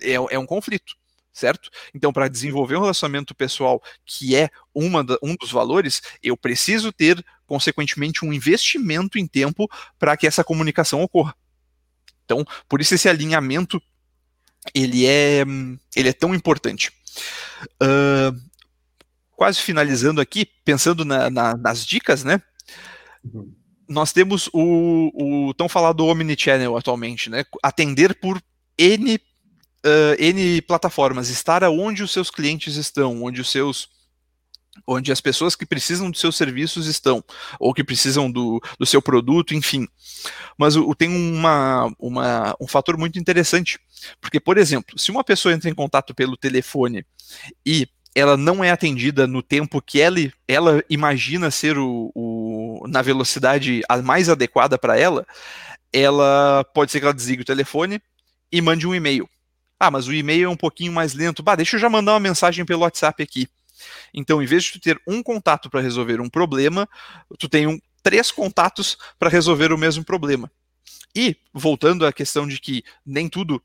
[0.00, 0.94] É, é um conflito,
[1.34, 1.68] certo?
[1.92, 6.90] Então, para desenvolver um relacionamento pessoal que é uma da, um dos valores, eu preciso
[6.90, 11.36] ter, consequentemente, um investimento em tempo para que essa comunicação ocorra.
[12.24, 13.82] Então, por isso esse alinhamento
[14.74, 15.44] ele é,
[15.94, 16.90] ele é tão importante.
[17.82, 18.53] Uh,
[19.36, 22.40] quase finalizando aqui, pensando na, na, nas dicas, né?
[23.24, 23.52] Uhum.
[23.88, 27.44] Nós temos o, o tão falado Omnichannel atualmente, né?
[27.62, 28.42] Atender por
[28.78, 33.92] N, uh, N plataformas, estar onde os seus clientes estão, onde os seus
[34.86, 37.22] onde as pessoas que precisam dos seus serviços estão,
[37.60, 39.86] ou que precisam do, do seu produto, enfim.
[40.58, 43.78] Mas o, tem uma, uma, um fator muito interessante,
[44.20, 47.06] porque, por exemplo, se uma pessoa entra em contato pelo telefone
[47.64, 53.02] e ela não é atendida no tempo que ela, ela imagina ser o, o na
[53.02, 55.26] velocidade a mais adequada para ela,
[55.92, 58.00] ela pode ser que ela desligue o telefone
[58.52, 59.28] e mande um e-mail.
[59.78, 61.42] Ah, mas o e-mail é um pouquinho mais lento.
[61.42, 63.48] Bah, deixa eu já mandar uma mensagem pelo WhatsApp aqui.
[64.12, 66.88] Então, em vez de tu ter um contato para resolver um problema,
[67.38, 70.50] tu tem um, três contatos para resolver o mesmo problema.
[71.14, 73.62] E, voltando à questão de que nem tudo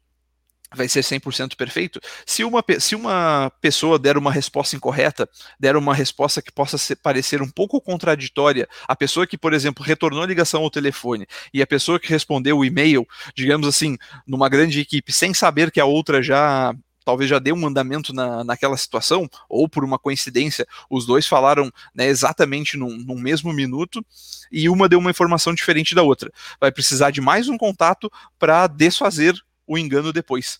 [0.73, 1.99] vai ser 100% perfeito?
[2.25, 5.27] Se uma, se uma pessoa der uma resposta incorreta,
[5.59, 9.83] der uma resposta que possa ser, parecer um pouco contraditória, a pessoa que, por exemplo,
[9.83, 13.97] retornou a ligação ao telefone e a pessoa que respondeu o e-mail, digamos assim,
[14.27, 16.73] numa grande equipe, sem saber que a outra já
[17.09, 21.71] talvez já deu um mandamento na, naquela situação, ou por uma coincidência, os dois falaram
[21.95, 24.05] né, exatamente num, num, mesmo minuto
[24.51, 26.31] e uma deu uma informação diferente da outra.
[26.61, 29.33] Vai precisar de mais um contato para desfazer
[29.69, 30.59] o engano depois.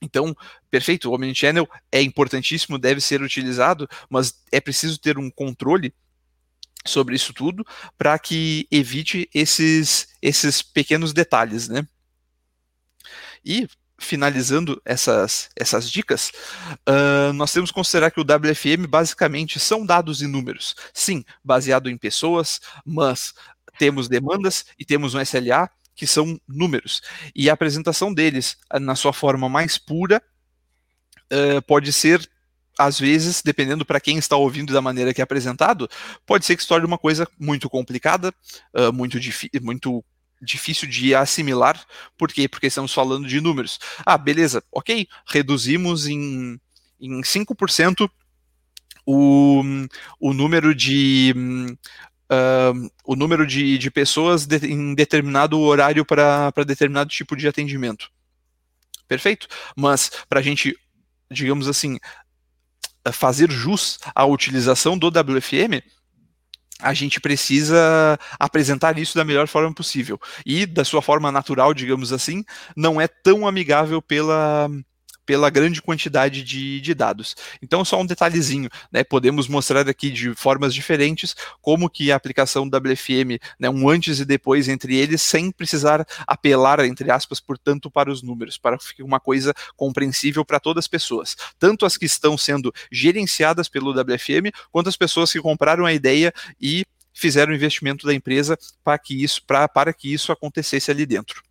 [0.00, 0.34] Então,
[0.70, 5.94] perfeito, o Omnichannel é importantíssimo, deve ser utilizado, mas é preciso ter um controle
[6.86, 7.64] sobre isso tudo
[7.96, 11.86] para que evite esses, esses pequenos detalhes, né?
[13.44, 13.68] E
[13.98, 16.32] finalizando essas, essas dicas,
[16.88, 20.74] uh, nós temos que considerar que o WFM basicamente são dados e números.
[20.92, 23.34] Sim, baseado em pessoas, mas
[23.78, 27.00] temos demandas e temos um SLA que são números.
[27.34, 30.22] E a apresentação deles, ah, na sua forma mais pura,
[31.32, 32.28] uh, pode ser,
[32.78, 35.88] às vezes, dependendo para quem está ouvindo da maneira que é apresentado,
[36.26, 38.34] pode ser que se torne uma coisa muito complicada,
[38.74, 39.18] uh, muito,
[39.62, 40.04] muito
[40.42, 41.82] difícil de assimilar.
[42.18, 42.48] Por quê?
[42.48, 43.78] Porque estamos falando de números.
[44.04, 46.60] Ah, beleza, ok, reduzimos em,
[47.00, 48.08] em 5%
[49.06, 49.62] o,
[50.18, 51.34] o número de
[52.30, 58.10] uh, o número de, de pessoas de, em determinado horário para determinado tipo de atendimento.
[59.06, 59.46] Perfeito?
[59.76, 60.76] Mas para a gente,
[61.30, 61.98] digamos assim,
[63.12, 65.82] fazer jus à utilização do WFM,
[66.80, 70.20] a gente precisa apresentar isso da melhor forma possível.
[70.44, 72.44] E da sua forma natural, digamos assim,
[72.76, 74.68] não é tão amigável pela
[75.26, 77.34] pela grande quantidade de, de dados.
[77.62, 79.02] Então, só um detalhezinho, né?
[79.04, 84.24] Podemos mostrar aqui de formas diferentes como que a aplicação WFM, né, um antes e
[84.24, 89.02] depois entre eles, sem precisar apelar, entre aspas, portanto, para os números, para que fique
[89.02, 94.52] uma coisa compreensível para todas as pessoas, tanto as que estão sendo gerenciadas pelo WFM,
[94.70, 99.22] quanto as pessoas que compraram a ideia e fizeram o investimento da empresa para que
[99.22, 101.42] isso, para que isso acontecesse ali dentro.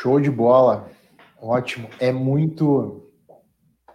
[0.00, 0.88] Show de bola.
[1.40, 1.88] Ótimo.
[2.00, 3.10] É muito.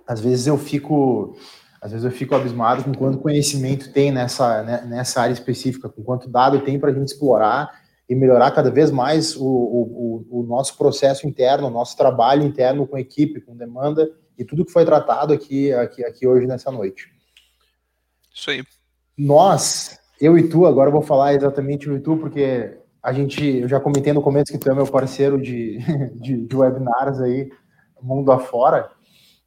[0.08, 1.38] Às vezes eu fico.
[1.82, 6.04] Às vezes eu fico abismado com quanto conhecimento tem nessa, né, nessa área específica, com
[6.04, 7.70] quanto dado tem para a gente explorar
[8.10, 12.86] e melhorar cada vez mais o, o, o, nosso processo interno, o nosso trabalho interno
[12.86, 17.08] com equipe, com demanda e tudo que foi tratado aqui, aqui, aqui hoje nessa noite.
[18.34, 18.64] Isso aí.
[19.18, 23.44] Nós, eu e tu, agora eu vou falar exatamente eu e tu, porque a gente,
[23.60, 25.80] eu já comentei no começo que tu é meu parceiro de,
[26.20, 27.50] de, de webinars aí,
[28.02, 28.90] mundo afora.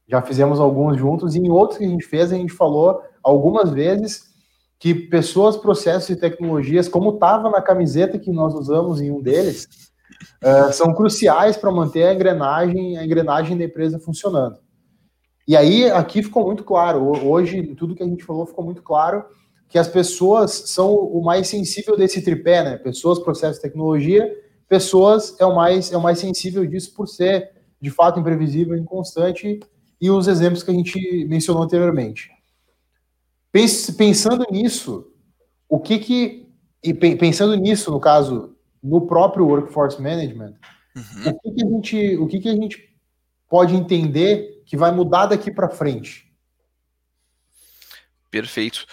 [0.09, 3.71] Já fizemos alguns juntos, e em outros que a gente fez, a gente falou algumas
[3.71, 4.33] vezes
[4.79, 9.69] que pessoas, processos e tecnologias, como estava na camiseta que nós usamos em um deles,
[10.43, 14.59] uh, são cruciais para manter a engrenagem, a engrenagem da empresa funcionando.
[15.47, 19.25] E aí, aqui ficou muito claro, hoje, tudo que a gente falou ficou muito claro
[19.73, 22.77] que as pessoas são o mais sensível desse tripé, né?
[22.77, 24.31] Pessoas, processo, tecnologia.
[24.69, 29.61] Pessoas é o mais é o mais sensível disso por ser de fato imprevisível, inconstante
[29.99, 32.31] e os exemplos que a gente mencionou anteriormente.
[33.97, 35.11] Pensando nisso,
[35.67, 36.53] o que que
[36.85, 40.55] e pensando nisso, no caso, no próprio workforce management,
[40.95, 41.31] uhum.
[41.31, 42.95] o que, que a gente o que que a gente
[43.49, 46.31] pode entender que vai mudar daqui para frente?
[48.31, 48.87] Perfeito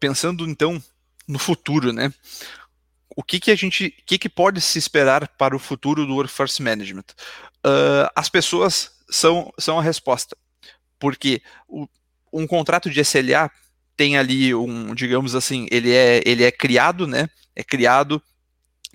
[0.00, 0.82] pensando então
[1.26, 2.12] no futuro, né?
[3.16, 6.14] O que, que a gente, o que, que pode se esperar para o futuro do
[6.14, 7.04] Workforce Management?
[7.64, 10.36] Uh, as pessoas são, são a resposta,
[10.98, 11.88] porque o,
[12.32, 13.50] um contrato de SLA
[13.96, 17.28] tem ali um, digamos assim, ele é, ele é criado, né?
[17.54, 18.22] É criado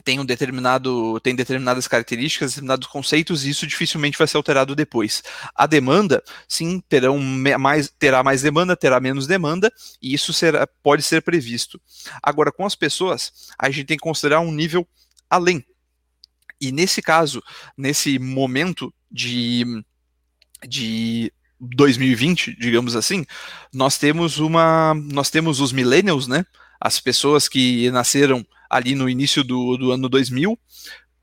[0.02, 5.24] tem um determinado tem determinadas características, determinados conceitos e isso dificilmente vai ser alterado depois.
[5.56, 9.72] A demanda, sim, terão mais terá mais demanda, terá menos demanda
[10.02, 11.80] e isso será, pode ser previsto.
[12.22, 14.88] Agora com as pessoas, a gente tem que considerar um nível
[15.30, 15.66] além.
[16.60, 17.42] E nesse caso,
[17.78, 19.66] nesse momento de
[20.68, 23.26] de 2020, digamos assim,
[23.74, 26.46] nós temos uma nós temos os millennials, né?
[26.80, 30.58] As pessoas que nasceram ali no início do, do ano 2000,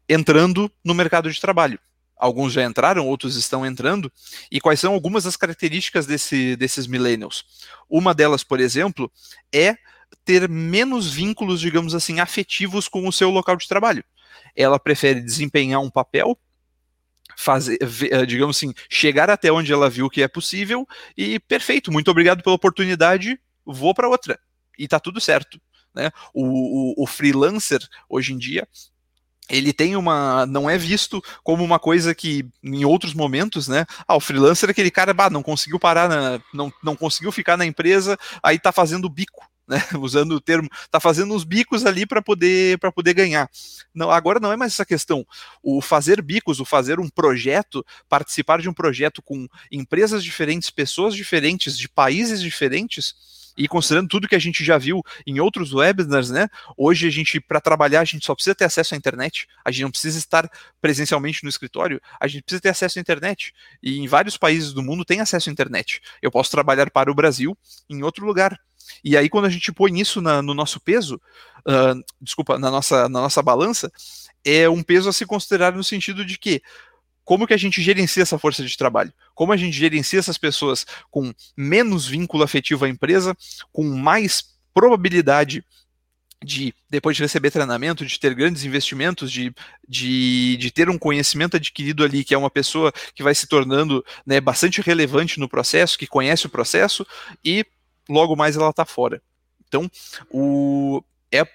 [0.07, 1.81] entrando no mercado de trabalho.
[2.15, 4.13] Alguns já entraram, outros estão entrando.
[4.53, 7.45] E quais são algumas das características desse, desses millennials?
[7.89, 9.11] Uma delas, por exemplo,
[9.51, 9.79] é
[10.27, 14.05] ter menos vínculos, digamos assim, afetivos com o seu local de trabalho.
[14.55, 16.39] Ela prefere desempenhar um papel,
[17.35, 17.79] fazer,
[18.11, 20.87] eh, digamos assim, chegar até onde ela viu que é possível
[21.17, 24.39] e perfeito, muito obrigado pela oportunidade, vou para outra.
[24.79, 25.59] E tá tudo certo.
[25.95, 26.11] Né?
[26.33, 26.45] O,
[27.01, 28.67] o, o freelancer, hoje em dia,
[29.49, 30.47] ele tem uma.
[30.47, 33.87] não é visto como uma coisa que, em outros momentos, né?
[34.07, 37.57] Ah, o freelancer é aquele cara, bah, não conseguiu parar, na, não, não conseguiu ficar
[37.57, 39.49] na empresa, aí tá fazendo bico.
[39.67, 43.51] Né, usando o termo, tá fazendo uns bicos ali para poder para poder ganhar.
[43.95, 45.27] Não, agora não é mais essa questão.
[45.63, 51.15] O fazer bicos, o fazer um projeto, participar de um projeto com empresas diferentes, pessoas
[51.15, 53.15] diferentes, de países diferentes,
[53.59, 56.49] e considerando tudo que a gente já viu em outros webinars, né?
[56.77, 59.49] Hoje a gente, para trabalhar, a gente só precisa ter acesso à internet.
[59.65, 60.49] A gente não precisa estar
[60.81, 62.01] presencialmente no escritório.
[62.21, 63.53] A gente precisa ter acesso à internet.
[63.83, 66.01] E em vários países do mundo tem acesso à internet.
[66.23, 67.59] Eu posso trabalhar para o Brasil
[67.91, 68.57] em outro lugar.
[69.03, 71.21] E aí, quando a gente põe isso na, no nosso peso,
[71.67, 73.91] uh, desculpa, na nossa, na nossa balança,
[74.45, 76.63] é um peso a se considerar no sentido de que
[77.29, 79.13] como que a gente gerencia essa força de trabalho?
[79.35, 83.37] Como a gente gerencia essas pessoas com menos vínculo afetivo à empresa,
[83.71, 85.63] com mais probabilidade
[86.43, 89.55] de, depois de receber treinamento, de ter grandes investimentos, de,
[89.87, 94.03] de, de ter um conhecimento adquirido ali, que é uma pessoa que vai se tornando
[94.25, 97.07] né, bastante relevante no processo, que conhece o processo,
[97.45, 97.63] e
[98.09, 99.21] logo mais ela está fora.
[99.69, 99.91] Então,
[100.31, 101.03] o,
[101.33, 101.47] é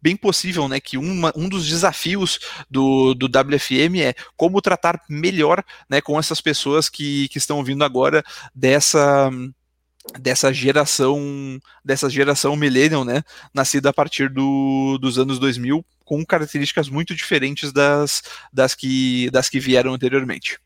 [0.00, 2.38] bem possível né, que uma, um dos desafios
[2.70, 7.84] do, do WFM é como tratar melhor né, com essas pessoas que, que estão vindo
[7.84, 8.22] agora
[8.54, 9.30] dessa
[10.18, 13.22] dessa geração dessa geração millennial, né,
[13.54, 18.22] nascida a partir do, dos anos 2000 com características muito diferentes das,
[18.52, 20.58] das, que, das que vieram anteriormente.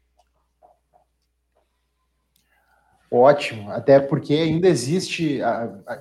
[3.16, 5.40] Ótimo, até porque ainda existe,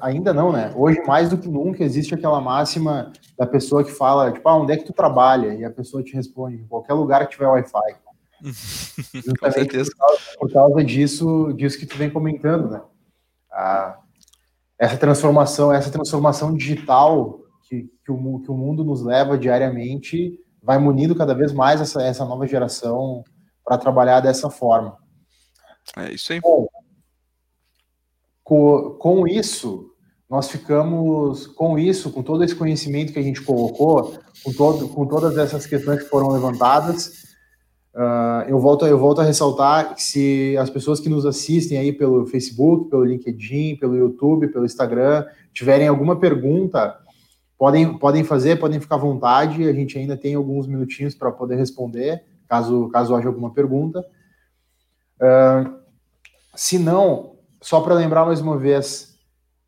[0.01, 0.73] ainda não, né?
[0.75, 4.73] Hoje, mais do que nunca, existe aquela máxima da pessoa que fala, tipo, ah, onde
[4.73, 5.53] é que tu trabalha?
[5.53, 7.95] E a pessoa te responde, em qualquer lugar que tiver Wi-Fi.
[9.39, 9.89] Com certeza.
[9.91, 12.81] Por causa, por causa, disso, disso que tu vem comentando, né?
[13.49, 13.97] Ah,
[14.77, 17.39] essa transformação, essa transformação digital
[17.69, 22.03] que, que, o, que o mundo nos leva diariamente vai munindo cada vez mais essa,
[22.03, 23.23] essa nova geração
[23.63, 24.97] para trabalhar dessa forma.
[25.95, 26.41] É isso aí.
[26.41, 26.67] Bom,
[28.45, 29.91] com, com isso,
[30.29, 35.07] nós ficamos com isso, com todo esse conhecimento que a gente colocou, com, todo, com
[35.07, 37.23] todas essas questões que foram levantadas,
[37.95, 41.91] uh, eu, volto, eu volto a ressaltar que se as pessoas que nos assistem aí
[41.91, 46.99] pelo Facebook, pelo LinkedIn, pelo YouTube, pelo Instagram, tiverem alguma pergunta,
[47.57, 51.55] podem, podem fazer, podem ficar à vontade, a gente ainda tem alguns minutinhos para poder
[51.55, 54.05] responder, caso, caso haja alguma pergunta.
[55.19, 55.83] Uh,
[56.55, 57.34] se não,
[57.65, 59.15] só para lembrar mais uma vez,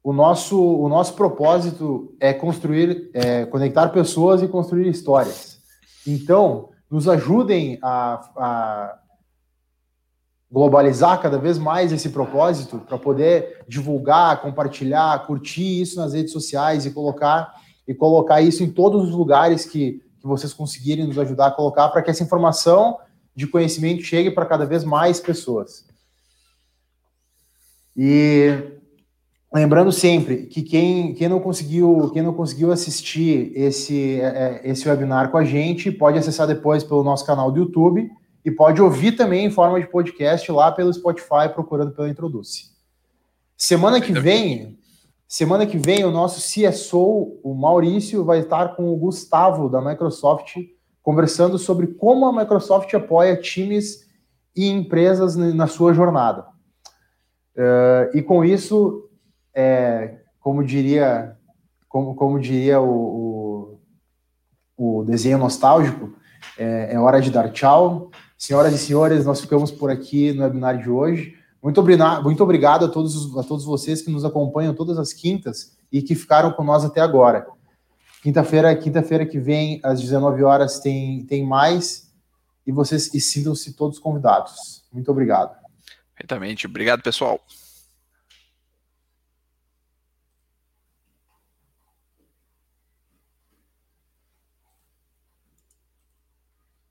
[0.03, 5.57] o nosso, o nosso propósito é construir, é, conectar pessoas e construir histórias.
[6.05, 8.99] Então, nos ajudem a, a
[10.51, 16.85] globalizar cada vez mais esse propósito para poder divulgar, compartilhar, curtir isso nas redes sociais
[16.85, 17.51] e colocar
[17.87, 21.89] e colocar isso em todos os lugares que, que vocês conseguirem nos ajudar a colocar
[21.89, 22.99] para que essa informação
[23.35, 25.86] de conhecimento chegue para cada vez mais pessoas.
[27.97, 28.77] E
[29.51, 34.87] lembrando sempre que quem, quem não conseguiu quem não conseguiu assistir esse é, é, esse
[34.87, 38.07] webinar com a gente pode acessar depois pelo nosso canal do YouTube
[38.45, 42.71] e pode ouvir também em forma de podcast lá pelo Spotify procurando pela Introduce.
[43.57, 44.77] Semana que vem,
[45.27, 50.55] semana que vem o nosso CSO, o Maurício, vai estar com o Gustavo da Microsoft
[51.01, 54.05] conversando sobre como a Microsoft apoia times
[54.55, 56.45] e empresas na sua jornada.
[57.57, 59.09] Uh, e com isso,
[59.53, 61.35] é, como diria,
[61.89, 63.79] como, como diria o,
[64.77, 66.13] o, o desenho nostálgico,
[66.57, 68.11] é, é, hora de dar tchau.
[68.37, 71.35] Senhoras e senhores, nós ficamos por aqui no webinar de hoje.
[71.61, 75.75] Muito, obrigado, muito obrigado a todos, a todos vocês que nos acompanham todas as quintas
[75.91, 77.47] e que ficaram com nós até agora.
[78.21, 82.11] Quinta-feira, quinta-feira que vem, às 19 horas, tem, tem mais.
[82.65, 84.83] E vocês e sintam-se todos convidados.
[84.93, 85.66] Muito obrigado.
[86.17, 86.65] Perfeitamente.
[86.65, 87.39] Obrigado, pessoal.